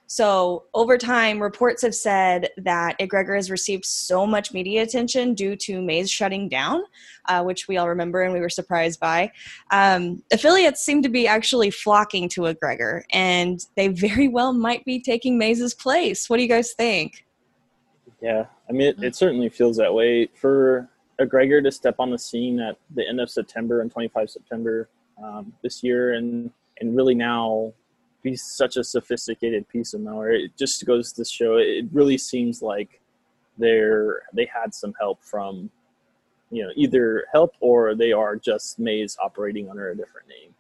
So, 0.08 0.64
over 0.74 0.98
time, 0.98 1.40
reports 1.40 1.84
have 1.84 1.94
said 1.94 2.50
that 2.58 2.98
Egregor 2.98 3.36
has 3.36 3.52
received 3.52 3.86
so 3.86 4.26
much 4.26 4.54
media 4.54 4.82
attention 4.82 5.36
due 5.36 5.56
to 5.58 5.84
Maze 5.84 6.10
shutting 6.10 6.50
down, 6.50 6.82
uh, 7.30 7.44
which 7.44 7.68
we 7.68 7.78
all 7.78 7.88
remember 7.88 8.24
and 8.24 8.34
we 8.34 8.40
were 8.40 8.50
surprised 8.50 9.00
by. 9.00 9.32
Um, 9.70 10.24
affiliates 10.34 10.82
seem 10.82 11.04
to 11.04 11.10
be 11.10 11.28
actually 11.28 11.70
flocking 11.70 12.28
to 12.30 12.42
Egregor, 12.42 13.04
and 13.12 13.64
they 13.78 13.90
very 13.90 14.28
well 14.28 14.52
might 14.52 14.84
be 14.84 15.00
taking 15.00 15.38
Maze's 15.38 15.76
place. 15.76 16.28
What 16.28 16.38
do 16.38 16.44
you 16.44 16.50
guys 16.50 16.74
think? 16.74 17.28
Yeah, 18.20 18.48
I 18.68 18.72
mean, 18.72 18.88
it, 18.88 19.04
it 19.04 19.16
certainly 19.16 19.50
feels 19.50 19.78
that 19.78 19.94
way. 19.94 20.28
For 20.34 20.90
Egregor 21.20 21.64
to 21.64 21.72
step 21.72 21.98
on 22.00 22.10
the 22.10 22.18
scene 22.18 22.60
at 22.60 22.78
the 22.96 23.08
end 23.08 23.22
of 23.22 23.30
September 23.30 23.82
and 23.82 23.92
25 23.92 24.32
September 24.32 24.90
um, 25.24 25.54
this 25.62 25.84
year, 25.84 26.14
and 26.14 26.52
and 26.82 26.96
really 26.96 27.16
now 27.16 27.74
be 28.22 28.36
such 28.36 28.78
a 28.78 28.84
sophisticated 28.84 29.68
piece 29.70 29.94
of 29.94 30.02
malware. 30.02 30.38
It 30.38 30.52
just 30.58 30.86
goes 30.86 31.14
to 31.14 31.24
show 31.24 31.58
it 31.58 31.86
really 31.92 32.18
seems 32.18 32.62
like 32.62 33.02
they're 33.58 34.24
they 34.34 34.46
had 34.54 34.74
some 34.74 34.94
help 35.00 35.24
from 35.24 35.70
you 36.50 36.64
know 36.64 36.72
either 36.76 37.26
help 37.32 37.54
or 37.60 37.96
they 37.96 38.12
are 38.12 38.36
just 38.36 38.80
Maze 38.80 39.18
operating 39.24 39.70
under 39.70 39.92
a 39.92 39.96
different 39.96 40.28
name. 40.28 40.54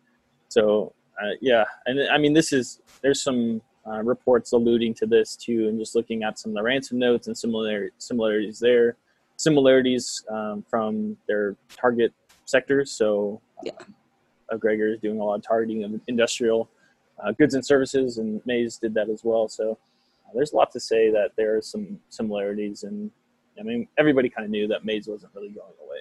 So 0.49 0.93
uh, 1.21 1.31
yeah, 1.41 1.65
and 1.85 2.09
I 2.09 2.17
mean 2.17 2.33
this 2.33 2.53
is 2.53 2.81
there's 3.01 3.21
some 3.21 3.61
uh, 3.87 4.01
reports 4.03 4.51
alluding 4.51 4.93
to 4.95 5.05
this 5.05 5.35
too, 5.35 5.67
and 5.67 5.79
just 5.79 5.95
looking 5.95 6.23
at 6.23 6.39
some 6.39 6.51
of 6.51 6.55
the 6.55 6.63
ransom 6.63 6.99
notes 6.99 7.27
and 7.27 7.37
similar 7.37 7.89
similarities 7.97 8.59
there, 8.59 8.95
similarities 9.37 10.23
um, 10.31 10.63
from 10.69 11.17
their 11.27 11.55
target 11.69 12.13
sectors. 12.45 12.91
So 12.91 13.41
yeah. 13.63 13.73
uh, 13.79 13.83
Egregor 14.51 14.93
is 14.93 14.99
doing 14.99 15.19
a 15.19 15.23
lot 15.23 15.35
of 15.35 15.43
targeting 15.43 15.83
of 15.83 15.99
industrial 16.07 16.69
uh, 17.23 17.31
goods 17.31 17.53
and 17.53 17.65
services, 17.65 18.17
and 18.17 18.41
Maze 18.45 18.77
did 18.77 18.93
that 18.93 19.09
as 19.09 19.23
well. 19.23 19.47
So 19.47 19.77
uh, 20.25 20.31
there's 20.33 20.53
a 20.53 20.55
lot 20.55 20.71
to 20.71 20.79
say 20.79 21.11
that 21.11 21.31
there 21.37 21.55
are 21.57 21.61
some 21.61 21.99
similarities, 22.09 22.83
and 22.83 23.11
I 23.59 23.63
mean 23.63 23.87
everybody 23.97 24.29
kind 24.29 24.45
of 24.45 24.51
knew 24.51 24.67
that 24.67 24.85
Maze 24.85 25.07
wasn't 25.07 25.33
really 25.35 25.49
going 25.49 25.73
away. 25.83 25.99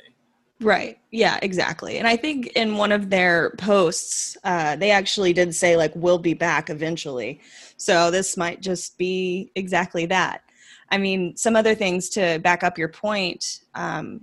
Right. 0.63 0.99
Yeah, 1.11 1.39
exactly. 1.41 1.97
And 1.97 2.07
I 2.07 2.17
think 2.17 2.49
in 2.49 2.77
one 2.77 2.93
of 2.93 3.09
their 3.09 3.51
posts, 3.57 4.37
uh, 4.45 4.77
they 4.77 4.91
actually 4.91 5.33
did 5.33 5.55
say, 5.55 5.75
like, 5.75 5.93
we'll 5.97 6.19
be 6.19 6.35
back 6.35 6.69
eventually. 6.69 7.41
So 7.79 8.11
this 8.11 8.37
might 8.37 8.61
just 8.61 8.99
be 8.99 9.51
exactly 9.55 10.05
that. 10.07 10.43
I 10.91 10.99
mean, 10.99 11.35
some 11.35 11.57
other 11.57 11.75
things 11.75 12.11
to 12.11 12.41
back 12.41 12.63
up 12.63 12.77
your 12.77 12.89
point. 12.89 13.61
Um, 13.75 14.23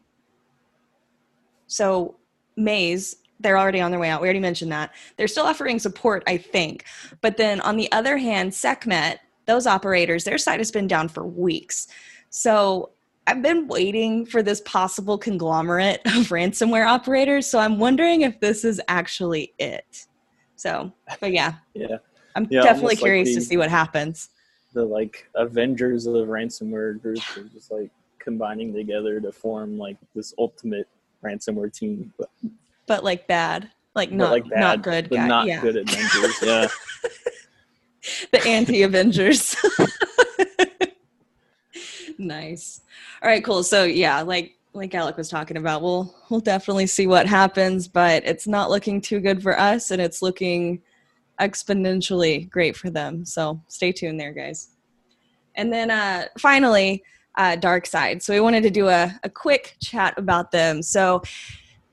so, 1.66 2.18
Maze 2.56 3.16
they're 3.40 3.58
already 3.58 3.82
on 3.82 3.92
their 3.92 4.00
way 4.00 4.10
out. 4.10 4.22
We 4.22 4.28
already 4.28 4.40
mentioned 4.40 4.72
that. 4.72 4.94
They're 5.18 5.28
still 5.28 5.46
offering 5.46 5.80
support, 5.80 6.24
I 6.28 6.38
think. 6.38 6.86
But 7.22 7.38
then 7.38 7.62
on 7.62 7.78
the 7.78 7.92
other 7.92 8.18
hand, 8.18 8.54
Sekhmet, 8.54 9.20
those 9.46 9.68
operators, 9.68 10.24
their 10.24 10.38
site 10.38 10.60
has 10.60 10.72
been 10.72 10.88
down 10.88 11.08
for 11.08 11.26
weeks. 11.26 11.88
So 12.30 12.92
I've 13.28 13.42
been 13.42 13.68
waiting 13.68 14.26
for 14.26 14.42
this 14.42 14.62
possible 14.62 15.18
conglomerate 15.18 16.02
of 16.06 16.30
ransomware 16.30 16.88
operators. 16.88 17.46
So 17.48 17.60
I'm 17.60 17.78
wondering 17.80 18.22
if 18.22 18.40
this 18.40 18.66
is 18.66 18.82
actually 18.88 19.54
it. 19.60 20.06
So, 20.56 20.92
but 21.20 21.32
yeah. 21.32 21.54
Yeah. 21.74 21.98
I'm 22.36 22.48
Yeah, 22.52 22.62
definitely 22.62 22.70
almost 22.70 22.84
like 22.84 23.00
curious 23.00 23.30
the- 23.30 23.36
to 23.36 23.42
see 23.42 23.58
what 23.58 23.70
happens. 23.70 24.30
The 24.74 24.84
like 24.86 25.28
Avengers 25.36 26.06
of 26.06 26.14
ransomware 26.28 27.02
groups 27.02 27.36
are 27.38 27.46
just 27.46 27.72
like 27.72 27.90
combining 28.20 28.74
together 28.74 29.20
to 29.22 29.32
form 29.32 29.78
like 29.78 29.98
this 30.14 30.34
ultimate 30.38 30.88
ransomware 31.24 31.74
team, 31.74 32.14
but, 32.18 32.30
But 32.88 33.04
like 33.04 33.28
bad. 33.28 33.70
Like 33.96 34.12
not 34.12 34.32
like 34.32 34.50
bad, 34.50 34.60
not 34.60 34.82
good 34.82 35.10
but 35.10 35.16
guy. 35.16 35.28
not 35.28 35.48
yeah. 35.48 35.62
good 35.62 35.78
Avengers. 35.78 36.42
Yeah. 36.42 36.68
the 38.32 38.46
anti-avengers 38.48 39.56
nice 42.18 42.82
all 43.22 43.30
right 43.30 43.44
cool 43.44 43.64
so 43.64 43.84
yeah 43.84 44.22
like 44.22 44.56
like 44.74 44.94
alec 44.96 45.18
was 45.18 45.30
talking 45.30 45.58
about 45.58 45.82
we'll 45.82 46.14
we'll 46.30 46.40
definitely 46.40 46.88
see 46.88 47.08
what 47.08 47.28
happens 47.28 47.88
but 47.88 48.24
it's 48.26 48.48
not 48.48 48.70
looking 48.70 49.02
too 49.02 49.20
good 49.20 49.42
for 49.42 49.60
us 49.60 49.92
and 49.92 50.02
it's 50.02 50.22
looking 50.22 50.82
exponentially 51.40 52.50
great 52.50 52.76
for 52.76 52.90
them 52.90 53.24
so 53.24 53.62
stay 53.68 53.92
tuned 53.92 54.20
there 54.20 54.34
guys 54.34 54.70
and 55.56 55.72
then 55.72 55.92
uh 55.92 56.26
finally 56.40 57.04
uh 57.38 57.56
dark 57.56 57.86
side 57.86 58.22
so 58.24 58.34
we 58.34 58.40
wanted 58.40 58.64
to 58.64 58.72
do 58.72 58.88
a, 58.88 59.14
a 59.24 59.30
quick 59.30 59.76
chat 59.82 60.14
about 60.18 60.52
them 60.52 60.82
so 60.82 61.22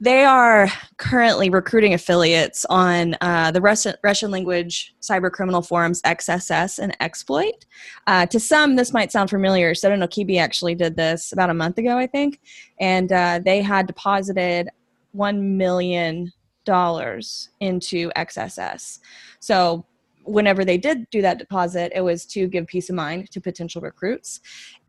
they 0.05 0.23
are 0.23 0.69
currently 0.99 1.49
recruiting 1.49 1.95
affiliates 1.95 2.67
on 2.67 3.17
uh, 3.23 3.51
the 3.51 3.61
Russian, 3.61 3.95
Russian 4.05 4.31
language 4.31 4.95
cyber 5.01 5.33
criminal 5.33 5.63
forums 5.63 6.03
XSS 6.03 6.79
and 6.79 6.95
Exploit. 7.01 7.65
Uh, 8.07 8.27
to 8.27 8.39
some, 8.39 8.77
this 8.77 8.93
might 8.93 9.11
sound 9.11 9.31
familiar. 9.31 9.73
Sodinokibi 9.73 10.39
actually 10.39 10.75
did 10.75 10.95
this 10.95 11.33
about 11.33 11.49
a 11.49 11.55
month 11.55 11.79
ago, 11.79 11.97
I 11.97 12.07
think, 12.07 12.41
and 12.79 13.11
uh, 13.11 13.41
they 13.43 13.63
had 13.63 13.87
deposited 13.87 14.69
one 15.13 15.57
million 15.57 16.31
dollars 16.67 17.49
into 17.61 18.11
XSS. 18.11 18.99
So 19.41 19.87
whenever 20.25 20.67
they 20.67 20.77
did 20.77 21.09
do 21.11 21.23
that 21.23 21.39
deposit, 21.39 21.93
it 21.95 22.03
was 22.03 22.27
to 22.27 22.47
give 22.47 22.67
peace 22.67 22.91
of 22.91 22.97
mind 22.97 23.31
to 23.31 23.41
potential 23.41 23.81
recruits. 23.81 24.41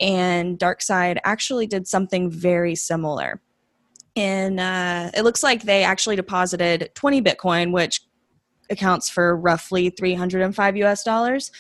And 0.02 0.60
DarkSide 0.60 1.20
actually 1.24 1.68
did 1.68 1.88
something 1.88 2.30
very 2.30 2.76
similar 2.76 3.40
in 4.16 4.60
uh, 4.60 5.12
it 5.14 5.24
looks 5.24 5.44
like 5.44 5.64
they 5.64 5.84
actually 5.84 6.16
deposited 6.16 6.90
20 6.96 7.22
bitcoin 7.22 7.72
which 7.72 8.02
accounts 8.70 9.10
for 9.10 9.36
roughly 9.38 9.90
305 9.90 10.76
us 10.78 11.04
dollars. 11.04 11.52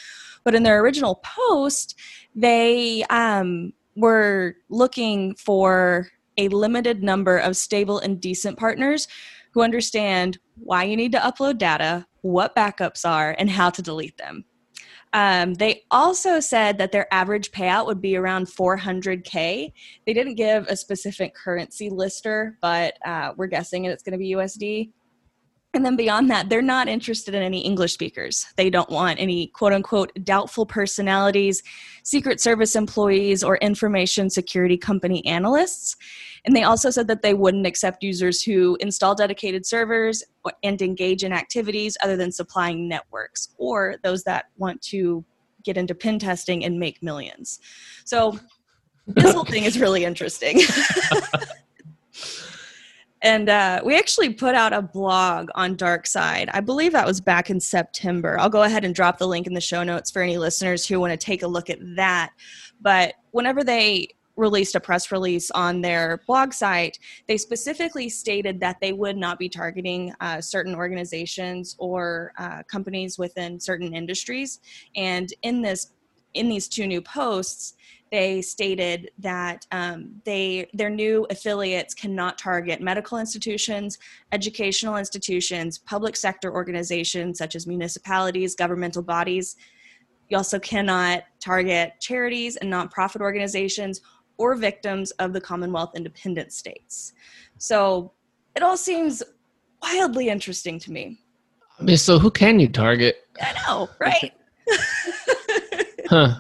But 0.44 0.56
in 0.56 0.64
their 0.64 0.82
original 0.82 1.22
post 1.24 2.00
they 2.36 3.04
um, 3.10 3.74
were 3.96 4.56
looking 4.70 5.36
for 5.36 6.08
a 6.38 6.50
limited 6.50 7.02
number 7.02 7.38
of 7.38 7.56
stable 7.56 8.00
and 8.00 8.20
decent 8.20 8.58
partners 8.58 9.08
who 9.54 9.62
understand 9.62 10.38
why 10.58 10.84
you 10.84 10.98
need 10.98 11.14
to 11.14 11.20
upload 11.20 11.58
data 11.58 12.06
what 12.22 12.56
backups 12.56 13.08
are 13.08 13.36
and 13.38 13.50
how 13.50 13.70
to 13.70 13.82
delete 13.82 14.18
them 14.18 14.44
um, 15.16 15.54
they 15.54 15.84
also 15.92 16.42
said 16.42 16.78
that 16.78 16.92
their 16.92 17.12
average 17.14 17.52
payout 17.52 17.86
would 17.86 18.02
be 18.02 18.18
around 18.18 18.48
400k. 18.48 19.72
They 20.06 20.14
didn't 20.14 20.36
give 20.36 20.68
a 20.68 20.76
specific 20.76 21.34
currency 21.34 21.90
lister, 21.90 22.58
but 22.62 22.98
uh, 23.06 23.32
we're 23.38 23.48
guessing 23.48 23.86
it's 23.86 24.04
going 24.04 24.12
to 24.12 24.18
be 24.18 24.34
USD. 24.34 24.92
And 25.76 25.86
then 25.86 25.98
beyond 25.98 26.30
that, 26.32 26.48
they're 26.48 26.62
not 26.62 26.88
interested 26.88 27.36
in 27.36 27.44
any 27.44 27.60
English 27.60 27.94
speakers. 27.94 28.46
They 28.56 28.70
don't 28.70 28.90
want 28.90 29.20
any 29.20 29.48
quote 29.48 29.74
unquote 29.74 30.12
doubtful 30.24 30.66
personalities, 30.66 31.62
Secret 32.04 32.40
Service 32.40 32.78
employees, 32.78 33.44
or 33.44 33.58
information 33.58 34.30
security 34.30 34.78
company 34.78 35.26
analysts. 35.26 35.98
And 36.46 36.56
they 36.56 36.64
also 36.64 36.90
said 36.90 37.08
that 37.10 37.22
they 37.22 37.34
wouldn't 37.34 37.68
accept 37.68 38.04
users 38.04 38.42
who 38.42 38.78
install 38.80 39.16
dedicated 39.16 39.66
servers 39.66 40.24
and 40.64 40.82
engage 40.82 41.24
in 41.24 41.34
activities 41.34 41.98
other 42.02 42.16
than 42.16 42.32
supplying 42.32 42.88
networks 42.88 43.50
or 43.58 43.96
those 44.02 44.24
that 44.24 44.46
want 44.58 44.82
to 44.84 45.26
get 45.64 45.76
into 45.76 45.94
pen 45.94 46.20
testing 46.20 46.64
and 46.64 46.80
make 46.80 47.04
millions. 47.04 47.60
So 48.06 48.40
this 49.08 49.34
whole 49.34 49.44
thing 49.44 49.66
is 49.66 49.78
really 49.78 50.06
interesting. 50.06 50.62
and 53.26 53.50
uh, 53.50 53.82
we 53.84 53.98
actually 53.98 54.30
put 54.30 54.54
out 54.54 54.72
a 54.72 54.84
blog 54.84 55.50
on 55.56 55.76
Dark 55.76 56.06
Side. 56.06 56.48
I 56.54 56.60
believe 56.60 56.92
that 56.92 57.08
was 57.08 57.20
back 57.20 57.50
in 57.50 57.60
September. 57.60 58.40
I'll 58.40 58.52
go 58.52 58.62
ahead 58.62 58.86
and 58.86 58.94
drop 58.94 59.18
the 59.18 59.28
link 59.28 59.48
in 59.48 59.56
the 59.56 59.62
show 59.62 59.82
notes 59.84 60.12
for 60.12 60.22
any 60.22 60.38
listeners 60.38 60.86
who 60.86 61.00
want 61.00 61.10
to 61.10 61.18
take 61.18 61.42
a 61.42 61.48
look 61.48 61.72
at 61.72 61.80
that. 61.96 62.34
But 62.80 63.16
whenever 63.32 63.64
they 63.64 64.10
released 64.36 64.76
a 64.76 64.80
press 64.80 65.12
release 65.12 65.50
on 65.52 65.82
their 65.82 66.22
blog 66.28 66.54
site, 66.54 67.00
they 67.28 67.38
specifically 67.38 68.10
stated 68.10 68.60
that 68.60 68.78
they 68.80 68.94
would 68.94 69.18
not 69.18 69.40
be 69.40 69.50
targeting 69.50 70.14
uh, 70.22 70.40
certain 70.40 70.76
organizations 70.76 71.76
or 71.80 72.32
uh, 72.38 72.62
companies 72.70 73.18
within 73.18 73.60
certain 73.60 73.96
industries. 73.96 74.60
And 74.96 75.34
in 75.42 75.64
this, 75.64 75.94
in 76.36 76.48
these 76.48 76.68
two 76.68 76.86
new 76.86 77.02
posts, 77.02 77.74
they 78.12 78.42
stated 78.42 79.12
that 79.20 79.66
um, 79.72 80.22
they 80.26 80.70
their 80.74 80.90
new 80.90 81.26
affiliates 81.30 81.94
cannot 81.94 82.38
target 82.38 82.82
medical 82.82 83.18
institutions, 83.18 83.98
educational 84.32 84.98
institutions, 84.98 85.80
public 85.80 86.16
sector 86.16 86.54
organizations 86.54 87.38
such 87.38 87.56
as 87.56 87.68
municipalities, 87.68 88.56
governmental 88.56 89.02
bodies. 89.02 89.56
You 90.30 90.38
also 90.38 90.60
cannot 90.60 91.24
target 91.40 91.94
charities 92.00 92.56
and 92.58 92.72
nonprofit 92.72 93.22
organizations 93.22 94.02
or 94.38 94.56
victims 94.56 95.12
of 95.12 95.34
the 95.34 95.42
Commonwealth 95.42 95.92
independent 95.96 96.52
states. 96.52 97.14
So 97.58 98.12
it 98.56 98.64
all 98.64 98.78
seems 98.78 99.24
wildly 99.82 100.30
interesting 100.30 100.80
to 100.80 100.92
me. 100.92 101.20
I 101.80 101.84
mean, 101.84 101.98
so 101.98 102.18
who 102.18 102.32
can 102.32 102.60
you 102.60 102.68
target? 102.68 103.28
I 103.42 103.54
know, 103.68 103.90
right? 104.00 104.32
Huh. 106.08 106.36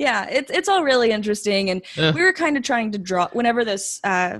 Yeah, 0.00 0.26
it's 0.30 0.50
it's 0.50 0.66
all 0.66 0.82
really 0.82 1.10
interesting, 1.10 1.68
and 1.68 1.82
Yeah. 1.94 2.12
we 2.14 2.22
were 2.22 2.32
kind 2.32 2.56
of 2.56 2.62
trying 2.62 2.90
to 2.92 2.98
draw 2.98 3.28
whenever 3.34 3.66
this 3.66 4.00
uh, 4.02 4.38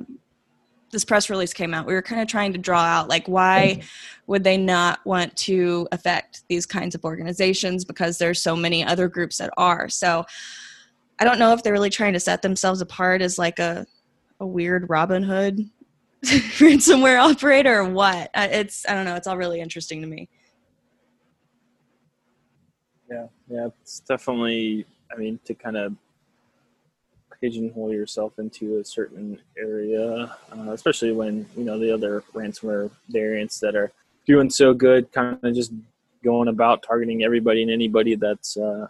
this 0.90 1.05
press 1.05 1.29
release 1.29 1.52
came 1.52 1.75
out. 1.75 1.85
We 1.87 1.93
were 1.93 2.00
kind 2.00 2.23
of 2.23 2.29
trying 2.29 2.55
to 2.55 2.59
draw 2.59 2.81
out 2.81 3.09
like 3.11 3.29
why 3.29 3.83
would 4.26 4.43
they 4.43 4.57
not 4.57 5.00
want 5.05 5.37
to 5.37 5.87
affect 5.93 6.45
these 6.49 6.64
kinds 6.64 6.95
of 6.95 7.05
organizations 7.05 7.85
because 7.85 8.17
there's 8.17 8.43
so 8.43 8.57
many 8.57 8.83
other 8.83 9.07
groups 9.07 9.37
that 9.37 9.50
are. 9.59 9.90
So 9.90 10.25
I 11.19 11.25
don't 11.25 11.38
know 11.38 11.52
if 11.52 11.62
they're 11.62 11.75
really 11.75 11.90
trying 11.90 12.14
to 12.14 12.21
set 12.21 12.40
themselves 12.40 12.81
apart 12.81 13.21
as 13.21 13.38
like 13.38 13.59
a 13.59 13.87
a 14.40 14.47
weird 14.47 14.88
Robin 14.88 15.23
Hood 15.23 15.69
ransomware 16.25 17.21
operator 17.23 17.81
or 17.81 17.85
what. 17.85 18.31
Uh, 18.33 18.49
It's 18.50 18.88
I 18.88 18.95
don't 18.95 19.05
know. 19.05 19.14
It's 19.14 19.26
all 19.26 19.37
really 19.37 19.61
interesting 19.61 20.00
to 20.00 20.07
me. 20.07 20.31
Yeah, 23.11 23.26
yeah, 23.50 23.69
it's 23.83 24.00
definitely. 24.00 24.87
I 25.12 25.17
mean, 25.19 25.38
to 25.45 25.55
kind 25.55 25.76
of 25.76 25.95
pigeonhole 27.40 27.93
yourself 27.93 28.38
into 28.38 28.79
a 28.79 28.85
certain 28.85 29.38
area, 29.59 30.37
uh, 30.52 30.71
especially 30.73 31.12
when 31.12 31.47
you 31.57 31.64
know 31.64 31.79
the 31.79 31.93
other 31.93 32.23
ransomware 32.35 32.90
variants 33.09 33.59
that 33.61 33.75
are 33.75 33.93
doing 34.26 34.50
so 34.50 34.75
good, 34.75 35.11
kind 35.12 35.38
of 35.43 35.55
just 35.55 35.73
going 36.23 36.49
about 36.49 36.83
targeting 36.83 37.25
everybody 37.25 37.62
and 37.62 37.71
anybody 37.71 38.14
that's 38.14 38.57
uh, 38.57 38.87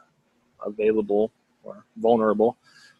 available 0.66 1.30
or 1.62 1.84
vulnerable. 1.96 2.56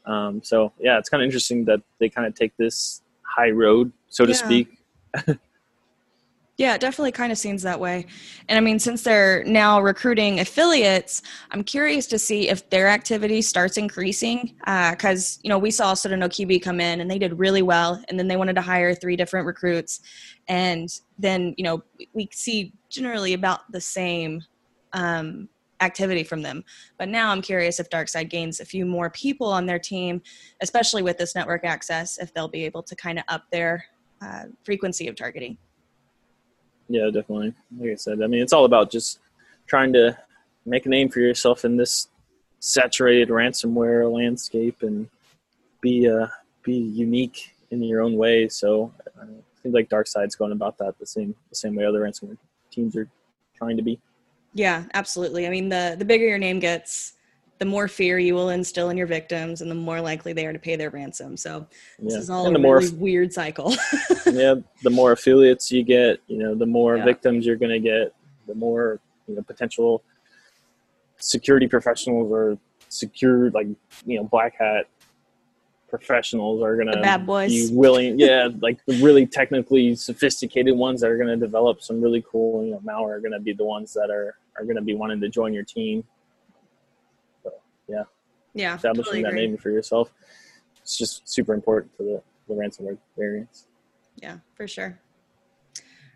Um, 0.06 0.42
so 0.42 0.72
yeah, 0.78 0.98
it's 0.98 1.08
kind 1.08 1.22
of 1.22 1.26
interesting 1.26 1.64
that 1.66 1.82
they 1.98 2.08
kind 2.08 2.26
of 2.26 2.34
take 2.34 2.56
this 2.56 3.02
high 3.22 3.50
road, 3.50 3.92
so 4.08 4.24
to 4.24 4.32
Yeah. 4.32 4.36
speak. 4.36 4.78
Yeah, 6.60 6.74
it 6.74 6.80
definitely 6.82 7.12
kind 7.12 7.32
of 7.32 7.38
seems 7.38 7.62
that 7.62 7.80
way. 7.80 8.04
And 8.50 8.58
I 8.58 8.60
mean, 8.60 8.78
since 8.78 9.02
they're 9.02 9.42
now 9.44 9.80
recruiting 9.80 10.40
affiliates, 10.40 11.22
I'm 11.52 11.64
curious 11.64 12.06
to 12.08 12.18
see 12.18 12.50
if 12.50 12.68
their 12.68 12.86
activity 12.86 13.40
starts 13.40 13.78
increasing. 13.78 14.56
Because, 14.66 15.38
you 15.42 15.48
know, 15.48 15.58
we 15.58 15.70
saw 15.70 15.94
Sodinokibi 15.94 16.62
come 16.62 16.78
in 16.78 17.00
and 17.00 17.10
they 17.10 17.18
did 17.18 17.38
really 17.38 17.62
well. 17.62 18.04
And 18.10 18.18
then 18.18 18.28
they 18.28 18.36
wanted 18.36 18.56
to 18.56 18.60
hire 18.60 18.94
three 18.94 19.16
different 19.16 19.46
recruits. 19.46 20.00
And 20.48 20.90
then, 21.18 21.54
you 21.56 21.64
know, 21.64 21.82
we 22.12 22.28
see 22.30 22.74
generally 22.90 23.32
about 23.32 23.60
the 23.72 23.80
same 23.80 24.42
um, 24.92 25.48
activity 25.80 26.24
from 26.24 26.42
them. 26.42 26.62
But 26.98 27.08
now 27.08 27.30
I'm 27.30 27.40
curious 27.40 27.80
if 27.80 27.88
Darkside 27.88 28.28
gains 28.28 28.60
a 28.60 28.66
few 28.66 28.84
more 28.84 29.08
people 29.08 29.46
on 29.46 29.64
their 29.64 29.78
team, 29.78 30.20
especially 30.60 31.00
with 31.00 31.16
this 31.16 31.34
network 31.34 31.64
access, 31.64 32.18
if 32.18 32.34
they'll 32.34 32.48
be 32.48 32.66
able 32.66 32.82
to 32.82 32.94
kind 32.96 33.18
of 33.18 33.24
up 33.28 33.44
their 33.50 33.82
uh, 34.20 34.42
frequency 34.62 35.08
of 35.08 35.16
targeting. 35.16 35.56
Yeah, 36.90 37.04
definitely. 37.04 37.54
Like 37.78 37.90
I 37.90 37.94
said, 37.94 38.20
I 38.20 38.26
mean, 38.26 38.42
it's 38.42 38.52
all 38.52 38.64
about 38.64 38.90
just 38.90 39.20
trying 39.68 39.92
to 39.92 40.18
make 40.66 40.86
a 40.86 40.88
name 40.88 41.08
for 41.08 41.20
yourself 41.20 41.64
in 41.64 41.76
this 41.76 42.08
saturated 42.58 43.28
ransomware 43.28 44.12
landscape 44.12 44.82
and 44.82 45.08
be 45.80 46.10
uh, 46.10 46.26
be 46.64 46.74
unique 46.74 47.54
in 47.70 47.80
your 47.80 48.00
own 48.02 48.16
way. 48.16 48.48
So 48.48 48.92
uh, 49.16 49.22
I 49.22 49.62
think 49.62 49.72
like 49.72 49.88
DarkSide's 49.88 50.34
going 50.34 50.50
about 50.50 50.78
that 50.78 50.98
the 50.98 51.06
same 51.06 51.32
the 51.48 51.54
same 51.54 51.76
way 51.76 51.84
other 51.84 52.00
ransomware 52.00 52.36
teams 52.72 52.96
are 52.96 53.08
trying 53.56 53.76
to 53.76 53.84
be. 53.84 54.00
Yeah, 54.52 54.82
absolutely. 54.92 55.46
I 55.46 55.50
mean, 55.50 55.68
the 55.68 55.94
the 55.96 56.04
bigger 56.04 56.26
your 56.26 56.38
name 56.38 56.58
gets, 56.58 57.12
the 57.60 57.66
more 57.66 57.88
fear 57.88 58.18
you 58.18 58.34
will 58.34 58.48
instill 58.48 58.88
in 58.88 58.96
your 58.96 59.06
victims, 59.06 59.60
and 59.60 59.70
the 59.70 59.74
more 59.74 60.00
likely 60.00 60.32
they 60.32 60.46
are 60.46 60.52
to 60.52 60.58
pay 60.58 60.76
their 60.76 60.88
ransom. 60.88 61.36
So 61.36 61.66
this 61.98 62.14
Yeah, 62.14 62.20
is 62.20 62.30
all 62.30 62.46
and 62.46 62.56
a 62.56 62.58
really 62.58 62.88
weird 62.88 63.32
cycle. 63.34 63.74
yeah, 64.32 64.54
the 64.82 64.90
more 64.90 65.12
affiliates 65.12 65.70
you 65.70 65.84
get, 65.84 66.20
you 66.26 66.38
know, 66.38 66.54
the 66.54 66.66
more 66.66 66.96
Yeah. 66.96 67.04
victims 67.04 67.44
you're 67.44 67.56
going 67.56 67.70
to 67.70 67.78
get, 67.78 68.14
the 68.46 68.54
more 68.54 68.98
you 69.28 69.36
know 69.36 69.42
potential 69.42 70.02
security 71.18 71.68
professionals 71.68 72.32
or 72.32 72.58
secure 72.88 73.50
like 73.50 73.68
you 74.06 74.16
know 74.16 74.24
black 74.24 74.54
hat 74.58 74.86
professionals 75.88 76.62
are 76.62 76.74
going 76.74 76.88
to 76.88 77.00
be 77.46 77.68
willing 77.70 78.18
yeah 78.18 78.48
like 78.60 78.84
the 78.86 78.94
really 78.94 79.26
technically 79.26 79.94
sophisticated 79.94 80.74
ones 80.74 81.00
that 81.02 81.10
are 81.10 81.16
going 81.16 81.28
to 81.28 81.36
develop 81.36 81.80
some 81.80 82.00
really 82.00 82.24
cool 82.28 82.64
you 82.64 82.72
know 82.72 82.80
malware 82.80 83.16
are 83.16 83.20
going 83.20 83.30
to 83.30 83.38
be 83.38 83.52
the 83.52 83.64
ones 83.64 83.92
that 83.92 84.10
are 84.10 84.34
are 84.58 84.64
going 84.64 84.76
to 84.76 84.82
be 84.82 84.94
wanting 84.94 85.20
to 85.20 85.28
join 85.28 85.52
your 85.52 85.62
team 85.62 86.02
yeah, 87.90 88.04
yeah, 88.54 88.76
establishing 88.76 89.04
totally 89.04 89.22
that 89.22 89.34
name 89.34 89.56
for 89.56 89.70
yourself 89.70 90.12
it's 90.80 90.96
just 90.96 91.28
super 91.28 91.54
important 91.54 91.94
for 91.96 92.02
the 92.04 92.22
the 92.48 92.54
ransomware 92.54 92.98
variants 93.16 93.66
Yeah, 94.16 94.38
for 94.54 94.66
sure. 94.66 94.98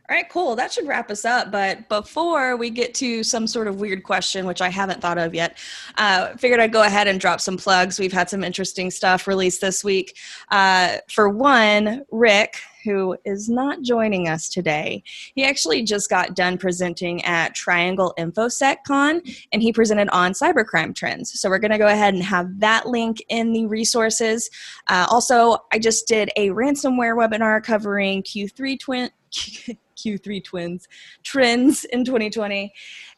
All 0.06 0.14
right, 0.14 0.28
cool. 0.28 0.54
That 0.54 0.70
should 0.70 0.86
wrap 0.86 1.10
us 1.10 1.24
up. 1.24 1.50
But 1.50 1.88
before 1.88 2.56
we 2.56 2.68
get 2.68 2.92
to 2.96 3.22
some 3.22 3.46
sort 3.46 3.68
of 3.68 3.80
weird 3.80 4.02
question, 4.02 4.44
which 4.44 4.60
I 4.60 4.68
haven't 4.68 5.00
thought 5.00 5.16
of 5.16 5.34
yet, 5.34 5.56
uh, 5.96 6.36
figured 6.36 6.60
I'd 6.60 6.72
go 6.72 6.82
ahead 6.82 7.08
and 7.08 7.18
drop 7.18 7.40
some 7.40 7.56
plugs. 7.56 7.98
We've 7.98 8.12
had 8.12 8.28
some 8.28 8.44
interesting 8.44 8.90
stuff 8.90 9.26
released 9.26 9.62
this 9.62 9.82
week. 9.82 10.18
Uh, 10.50 10.98
for 11.08 11.30
one, 11.30 12.04
Rick, 12.10 12.60
who 12.84 13.16
is 13.24 13.48
not 13.48 13.82
joining 13.82 14.28
us 14.28 14.48
today, 14.48 15.02
he 15.34 15.44
actually 15.44 15.82
just 15.82 16.10
got 16.10 16.34
done 16.34 16.58
presenting 16.58 17.24
at 17.24 17.54
Triangle 17.54 18.14
InfoSec 18.18 18.76
Con, 18.86 19.22
and 19.52 19.62
he 19.62 19.72
presented 19.72 20.08
on 20.10 20.32
cybercrime 20.32 20.94
trends. 20.94 21.38
So 21.40 21.48
we're 21.48 21.58
going 21.58 21.70
to 21.70 21.78
go 21.78 21.86
ahead 21.86 22.14
and 22.14 22.22
have 22.22 22.60
that 22.60 22.86
link 22.86 23.22
in 23.28 23.52
the 23.52 23.66
resources. 23.66 24.50
Uh, 24.88 25.06
also, 25.10 25.58
I 25.72 25.78
just 25.78 26.06
did 26.06 26.30
a 26.36 26.50
ransomware 26.50 27.16
webinar 27.16 27.62
covering 27.62 28.22
Q3 28.22 28.78
twin. 28.78 29.10
Q3 29.96 30.42
twins 30.42 30.88
trends 31.22 31.84
in 31.84 32.04
2020 32.04 32.72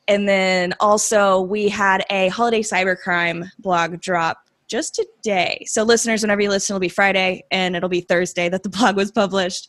and 0.09 0.29
then 0.29 0.75
also 0.81 1.41
we 1.41 1.69
had 1.69 2.05
a 2.11 2.29
holiday 2.29 2.61
cybercrime 2.61 3.49
blog 3.59 4.01
drop 4.01 4.46
just 4.69 4.95
today. 4.95 5.65
So 5.67 5.83
listeners 5.83 6.23
whenever 6.23 6.41
you 6.41 6.49
listen 6.49 6.75
it'll 6.75 6.81
be 6.81 6.89
friday 6.89 7.45
and 7.51 7.77
it'll 7.77 7.89
be 7.89 8.01
thursday 8.01 8.49
that 8.49 8.63
the 8.63 8.69
blog 8.77 8.97
was 8.97 9.13
published. 9.13 9.69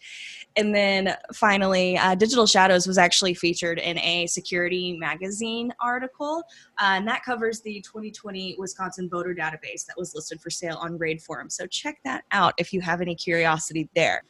And 0.55 0.73
then 0.73 1.15
finally 1.33 1.97
uh, 1.97 2.15
digital 2.15 2.47
shadows 2.47 2.87
was 2.87 2.97
actually 2.97 3.33
featured 3.35 3.79
in 3.79 3.99
a 3.99 4.25
security 4.27 4.97
magazine 4.99 5.71
article 5.81 6.43
uh, 6.81 6.95
and 6.95 7.07
that 7.07 7.23
covers 7.23 7.61
the 7.61 7.81
2020 7.81 8.55
wisconsin 8.57 9.09
voter 9.09 9.35
database 9.35 9.85
that 9.85 9.95
was 9.97 10.15
listed 10.15 10.41
for 10.41 10.49
sale 10.49 10.77
on 10.81 10.97
raid 10.97 11.21
forum. 11.21 11.49
So 11.49 11.67
check 11.67 11.99
that 12.05 12.23
out 12.31 12.53
if 12.57 12.73
you 12.73 12.81
have 12.81 13.01
any 13.01 13.15
curiosity 13.15 13.89
there. 13.95 14.23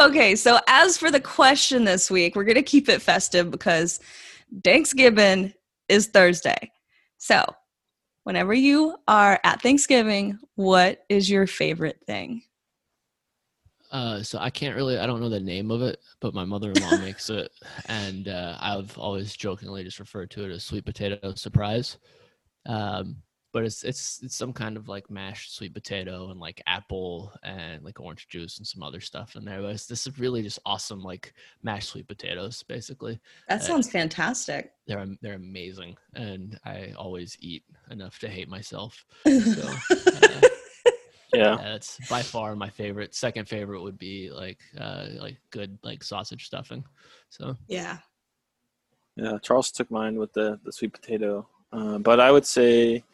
Okay, 0.00 0.36
so 0.36 0.60
as 0.68 0.96
for 0.96 1.10
the 1.10 1.20
question 1.20 1.84
this 1.84 2.08
week, 2.08 2.36
we're 2.36 2.44
going 2.44 2.54
to 2.54 2.62
keep 2.62 2.88
it 2.88 3.02
festive 3.02 3.50
because 3.50 3.98
Thanksgiving 4.62 5.52
is 5.88 6.06
Thursday. 6.06 6.70
So, 7.16 7.44
whenever 8.28 8.52
you 8.52 8.94
are 9.08 9.40
at 9.42 9.62
Thanksgiving, 9.62 10.38
what 10.54 11.02
is 11.08 11.30
your 11.30 11.46
favorite 11.46 11.98
thing? 12.06 12.42
Uh, 13.90 14.22
so 14.22 14.38
I 14.38 14.50
can't 14.50 14.76
really, 14.76 14.98
I 14.98 15.06
don't 15.06 15.22
know 15.22 15.30
the 15.30 15.40
name 15.40 15.70
of 15.70 15.80
it, 15.80 15.98
but 16.20 16.34
my 16.34 16.44
mother-in-law 16.44 16.98
makes 17.00 17.30
it, 17.30 17.50
and 17.86 18.28
uh, 18.28 18.58
I've 18.60 18.98
always 18.98 19.34
jokingly 19.34 19.82
just 19.82 19.98
referred 19.98 20.30
to 20.32 20.44
it 20.44 20.52
as 20.52 20.62
sweet 20.62 20.84
potato 20.84 21.32
surprise. 21.36 21.96
Um, 22.66 23.16
but 23.52 23.64
it's 23.64 23.82
it's 23.82 24.20
it's 24.22 24.36
some 24.36 24.52
kind 24.52 24.76
of 24.76 24.88
like 24.88 25.10
mashed 25.10 25.54
sweet 25.56 25.72
potato 25.74 26.30
and 26.30 26.38
like 26.38 26.62
apple 26.66 27.32
and 27.42 27.82
like 27.84 28.00
orange 28.00 28.28
juice 28.28 28.58
and 28.58 28.66
some 28.66 28.82
other 28.82 29.00
stuff 29.00 29.36
in 29.36 29.44
there. 29.44 29.62
But 29.62 29.72
it's, 29.72 29.86
this 29.86 30.06
is 30.06 30.18
really 30.18 30.42
just 30.42 30.58
awesome, 30.66 31.02
like 31.02 31.32
mashed 31.62 31.88
sweet 31.90 32.08
potatoes, 32.08 32.62
basically. 32.62 33.18
That 33.48 33.60
Uh, 33.60 33.64
sounds 33.64 33.90
fantastic. 33.90 34.72
They're 34.86 35.06
they're 35.22 35.34
amazing, 35.34 35.96
and 36.14 36.58
I 36.64 36.92
always 36.96 37.36
eat 37.40 37.64
enough 37.90 38.18
to 38.20 38.28
hate 38.28 38.48
myself. 38.48 39.04
So, 39.24 39.30
uh, 40.06 40.40
Yeah. 41.34 41.56
Yeah, 41.56 41.56
that's 41.56 41.98
by 42.08 42.22
far 42.22 42.56
my 42.56 42.70
favorite. 42.70 43.14
Second 43.14 43.46
favorite 43.48 43.82
would 43.82 43.98
be 43.98 44.30
like 44.30 44.60
uh 44.78 45.08
like 45.20 45.36
good 45.50 45.78
like 45.82 46.02
sausage 46.02 46.46
stuffing. 46.46 46.84
So 47.28 47.54
Yeah. 47.68 47.98
Yeah, 49.16 49.38
Charles 49.42 49.70
took 49.72 49.90
mine 49.90 50.16
with 50.18 50.32
the, 50.32 50.58
the 50.64 50.72
sweet 50.72 50.92
potato. 50.92 51.46
Uh, 51.72 51.98
but 51.98 52.20
I 52.20 52.30
would 52.30 52.46
say 52.46 53.04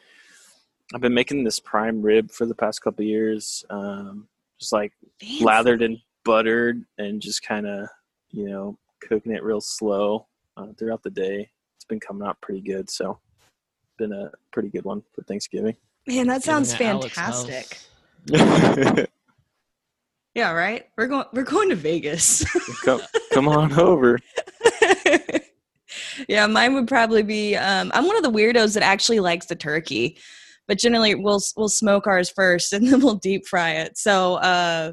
I've 0.93 1.01
been 1.01 1.15
making 1.15 1.45
this 1.45 1.61
prime 1.61 2.03
rib 2.03 2.31
for 2.31 2.47
the 2.47 2.55
past 2.55 2.83
couple 2.83 3.03
of 3.03 3.09
years. 3.09 3.65
Um, 3.71 4.29
just 4.61 4.73
like 4.73 4.93
Fancy. 5.21 5.45
lathered 5.45 5.83
and 5.83 5.99
buttered 6.25 6.85
and 6.99 7.21
just 7.21 7.43
kind 7.43 7.67
of, 7.67 7.89
you 8.31 8.49
know, 8.49 8.79
cooking 9.01 9.33
it 9.33 9.43
real 9.43 9.61
slow 9.61 10.27
uh, 10.57 10.69
throughout 10.79 11.03
the 11.03 11.11
day. 11.11 11.49
It's 11.77 11.85
been 11.85 12.01
coming 12.01 12.27
out 12.27 12.41
pretty 12.41 12.61
good. 12.61 12.91
So, 12.91 13.19
been 13.99 14.13
a 14.13 14.31
pretty 14.53 14.69
good 14.69 14.85
one 14.85 15.03
for 15.13 15.23
Thanksgiving. 15.23 15.77
Man, 16.07 16.27
that 16.27 16.43
sounds 16.43 16.75
Eating 16.75 16.87
at 16.89 16.95
Alec's 16.97 17.15
fantastic. 17.15 19.09
Yeah, 20.35 20.51
right. 20.51 20.89
We're 20.97 21.07
going. 21.07 21.27
We're 21.33 21.45
going 21.45 21.69
to 21.69 21.77
Vegas. 21.77 22.45
come, 22.85 23.01
come 23.33 23.47
on 23.47 23.73
over. 23.79 24.19
yeah, 26.29 26.47
mine 26.49 26.75
would 26.75 26.89
probably 26.89 27.23
be. 27.23 27.55
Um, 27.55 27.93
I'm 27.95 28.05
one 28.05 28.17
of 28.17 28.25
the 28.25 28.33
weirdos 28.33 28.75
that 28.75 28.83
actually 28.83 29.21
likes 29.21 29.47
the 29.47 29.55
turkey, 29.55 30.19
but 30.67 30.79
generally 30.79 31.15
we'll 31.15 31.41
we'll 31.57 31.69
smoke 31.69 32.07
ours 32.07 32.31
first 32.31 32.73
and 32.75 32.87
then 32.87 33.01
we'll 33.01 33.15
deep 33.17 33.47
fry 33.47 33.73
it. 33.73 33.99
So 33.99 34.35
uh, 34.37 34.93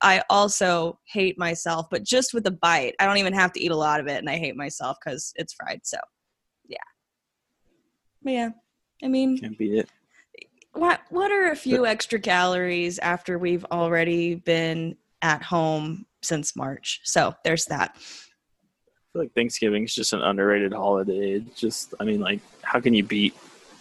I 0.00 0.22
also 0.28 0.98
hate 1.06 1.38
myself, 1.38 1.86
but 1.90 2.02
just 2.02 2.34
with 2.34 2.46
a 2.46 2.50
bite. 2.50 2.94
I 3.00 3.06
don't 3.06 3.16
even 3.18 3.32
have 3.32 3.52
to 3.52 3.60
eat 3.60 3.70
a 3.70 3.76
lot 3.76 4.00
of 4.00 4.06
it, 4.06 4.18
and 4.18 4.28
I 4.28 4.36
hate 4.38 4.56
myself 4.56 4.96
because 5.02 5.32
it's 5.36 5.54
fried. 5.54 5.80
So 5.84 5.98
yeah, 6.66 6.76
but 8.22 8.32
yeah. 8.32 8.48
I 9.02 9.08
mean, 9.08 9.38
Can't 9.38 9.58
beat 9.58 9.74
it. 9.74 9.88
what 10.72 11.00
what 11.10 11.30
are 11.30 11.50
a 11.50 11.56
few 11.56 11.84
extra 11.84 12.18
calories 12.18 12.98
after 12.98 13.38
we've 13.38 13.64
already 13.66 14.34
been 14.36 14.96
at 15.20 15.42
home 15.42 16.06
since 16.22 16.56
March? 16.56 17.00
So 17.04 17.34
there's 17.44 17.66
that. 17.66 17.92
I 17.96 17.98
feel 19.12 19.22
like 19.22 19.34
Thanksgiving 19.34 19.84
is 19.84 19.94
just 19.94 20.12
an 20.12 20.22
underrated 20.22 20.72
holiday. 20.72 21.32
It's 21.32 21.60
just, 21.60 21.94
I 22.00 22.04
mean, 22.04 22.20
like, 22.20 22.40
how 22.62 22.80
can 22.80 22.94
you 22.94 23.04
beat 23.04 23.34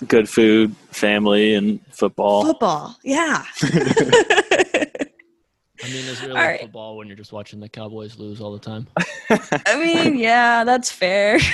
good 0.07 0.29
food, 0.29 0.75
family, 0.91 1.55
and 1.55 1.79
football? 1.91 2.43
Football, 2.45 2.97
yeah. 3.03 3.43
I 5.83 5.87
mean, 5.87 6.07
is 6.07 6.21
really 6.21 6.39
All 6.39 6.45
right. 6.45 6.59
football 6.61 6.97
when 6.97 7.07
you're 7.07 7.17
just 7.17 7.33
watching 7.33 7.59
the 7.59 7.67
Cowboys 7.67 8.17
lose 8.17 8.39
all 8.39 8.53
the 8.53 8.59
time. 8.59 8.87
I 9.65 9.77
mean, 9.77 10.17
yeah, 10.17 10.63
that's 10.63 10.91
fair. 10.91 11.39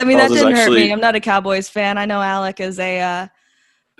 I 0.00 0.04
mean, 0.04 0.18
that 0.18 0.30
didn't 0.30 0.52
hurt 0.54 0.72
me. 0.72 0.92
I'm 0.92 1.00
not 1.00 1.14
a 1.14 1.20
Cowboys 1.20 1.68
fan. 1.68 1.96
I 1.98 2.06
know 2.06 2.20
Alec 2.20 2.60
is 2.60 2.78
a, 2.78 3.00
uh, 3.00 3.26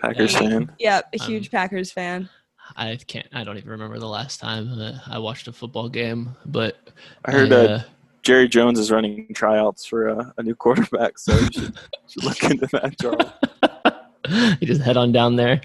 Packers 0.00 0.32
Yeah. 0.32 0.40
fan. 0.40 0.72
yeah, 0.78 1.00
a 1.12 1.20
Um, 1.20 1.26
huge 1.26 1.50
Packers 1.50 1.92
fan. 1.92 2.28
I 2.76 2.96
can't. 3.06 3.26
I 3.32 3.44
don't 3.44 3.56
even 3.58 3.70
remember 3.70 3.98
the 3.98 4.08
last 4.08 4.40
time 4.40 4.76
that 4.78 5.02
I 5.06 5.18
watched 5.18 5.46
a 5.48 5.52
football 5.52 5.88
game. 5.88 6.36
But 6.46 6.76
I 7.24 7.30
heard 7.32 7.52
I, 7.52 7.56
uh, 7.66 7.82
Jerry 8.22 8.48
Jones 8.48 8.78
is 8.78 8.90
running 8.90 9.26
tryouts 9.34 9.84
for 9.84 10.08
a, 10.08 10.32
a 10.38 10.42
new 10.42 10.54
quarterback, 10.54 11.18
so 11.18 11.32
you 11.36 11.48
should, 11.52 11.78
should 12.08 12.24
look 12.24 12.42
into 12.44 12.66
that, 12.72 12.96
Charles. 13.00 14.56
you 14.60 14.66
just 14.66 14.80
head 14.80 14.96
on 14.96 15.10
down 15.12 15.34
there, 15.36 15.60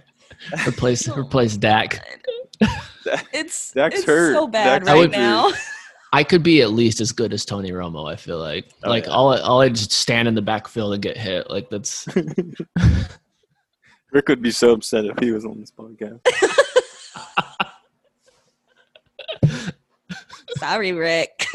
replace 0.67 1.07
oh 1.09 1.15
replace 1.15 1.57
Dak. 1.57 2.01
It's 3.31 3.71
Dak's 3.71 3.99
it's 3.99 4.05
hurt. 4.05 4.33
so 4.33 4.47
bad 4.47 4.79
Dak's 4.83 4.87
right 4.91 4.97
injured. 5.05 5.11
now. 5.13 5.51
I 6.11 6.25
could 6.25 6.43
be 6.43 6.61
at 6.61 6.71
least 6.71 6.99
as 6.99 7.13
good 7.13 7.31
as 7.31 7.45
Tony 7.45 7.71
Romo. 7.71 8.11
I 8.11 8.17
feel 8.17 8.37
like 8.37 8.69
Oh, 8.83 8.89
like 8.89 9.05
yeah. 9.05 9.11
all 9.11 9.31
I, 9.33 9.39
all 9.39 9.61
I 9.61 9.69
just 9.69 9.93
stand 9.93 10.27
in 10.27 10.35
the 10.35 10.41
backfield 10.41 10.93
and 10.93 11.01
get 11.01 11.15
hit. 11.15 11.49
Like 11.49 11.69
that's 11.69 12.05
Rick 14.11 14.27
would 14.27 14.41
be 14.41 14.51
so 14.51 14.71
upset 14.73 15.05
if 15.05 15.17
he 15.19 15.31
was 15.31 15.45
on 15.45 15.57
this 15.59 15.71
podcast. 15.71 16.19
Sorry, 20.57 20.91
Rick. 20.91 21.45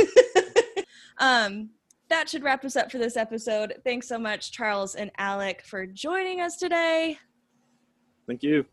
Um, 1.22 1.70
that 2.08 2.28
should 2.28 2.42
wrap 2.42 2.64
us 2.64 2.76
up 2.76 2.90
for 2.90 2.98
this 2.98 3.16
episode. 3.16 3.74
Thanks 3.84 4.08
so 4.08 4.18
much, 4.18 4.52
Charles 4.52 4.96
and 4.96 5.10
Alec, 5.16 5.62
for 5.62 5.86
joining 5.86 6.40
us 6.40 6.56
today. 6.56 7.16
Thank 8.26 8.42
you. 8.42 8.66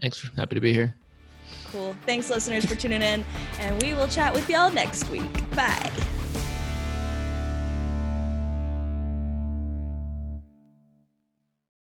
thanks. 0.00 0.30
Happy 0.36 0.54
to 0.54 0.60
be 0.60 0.72
here. 0.72 0.96
Cool. 1.70 1.94
Thanks, 2.06 2.30
listeners, 2.30 2.64
for 2.64 2.76
tuning 2.76 3.02
in, 3.02 3.24
and 3.58 3.82
we 3.82 3.94
will 3.94 4.08
chat 4.08 4.32
with 4.32 4.48
y'all 4.48 4.70
next 4.70 5.10
week. 5.10 5.50
Bye. 5.54 5.90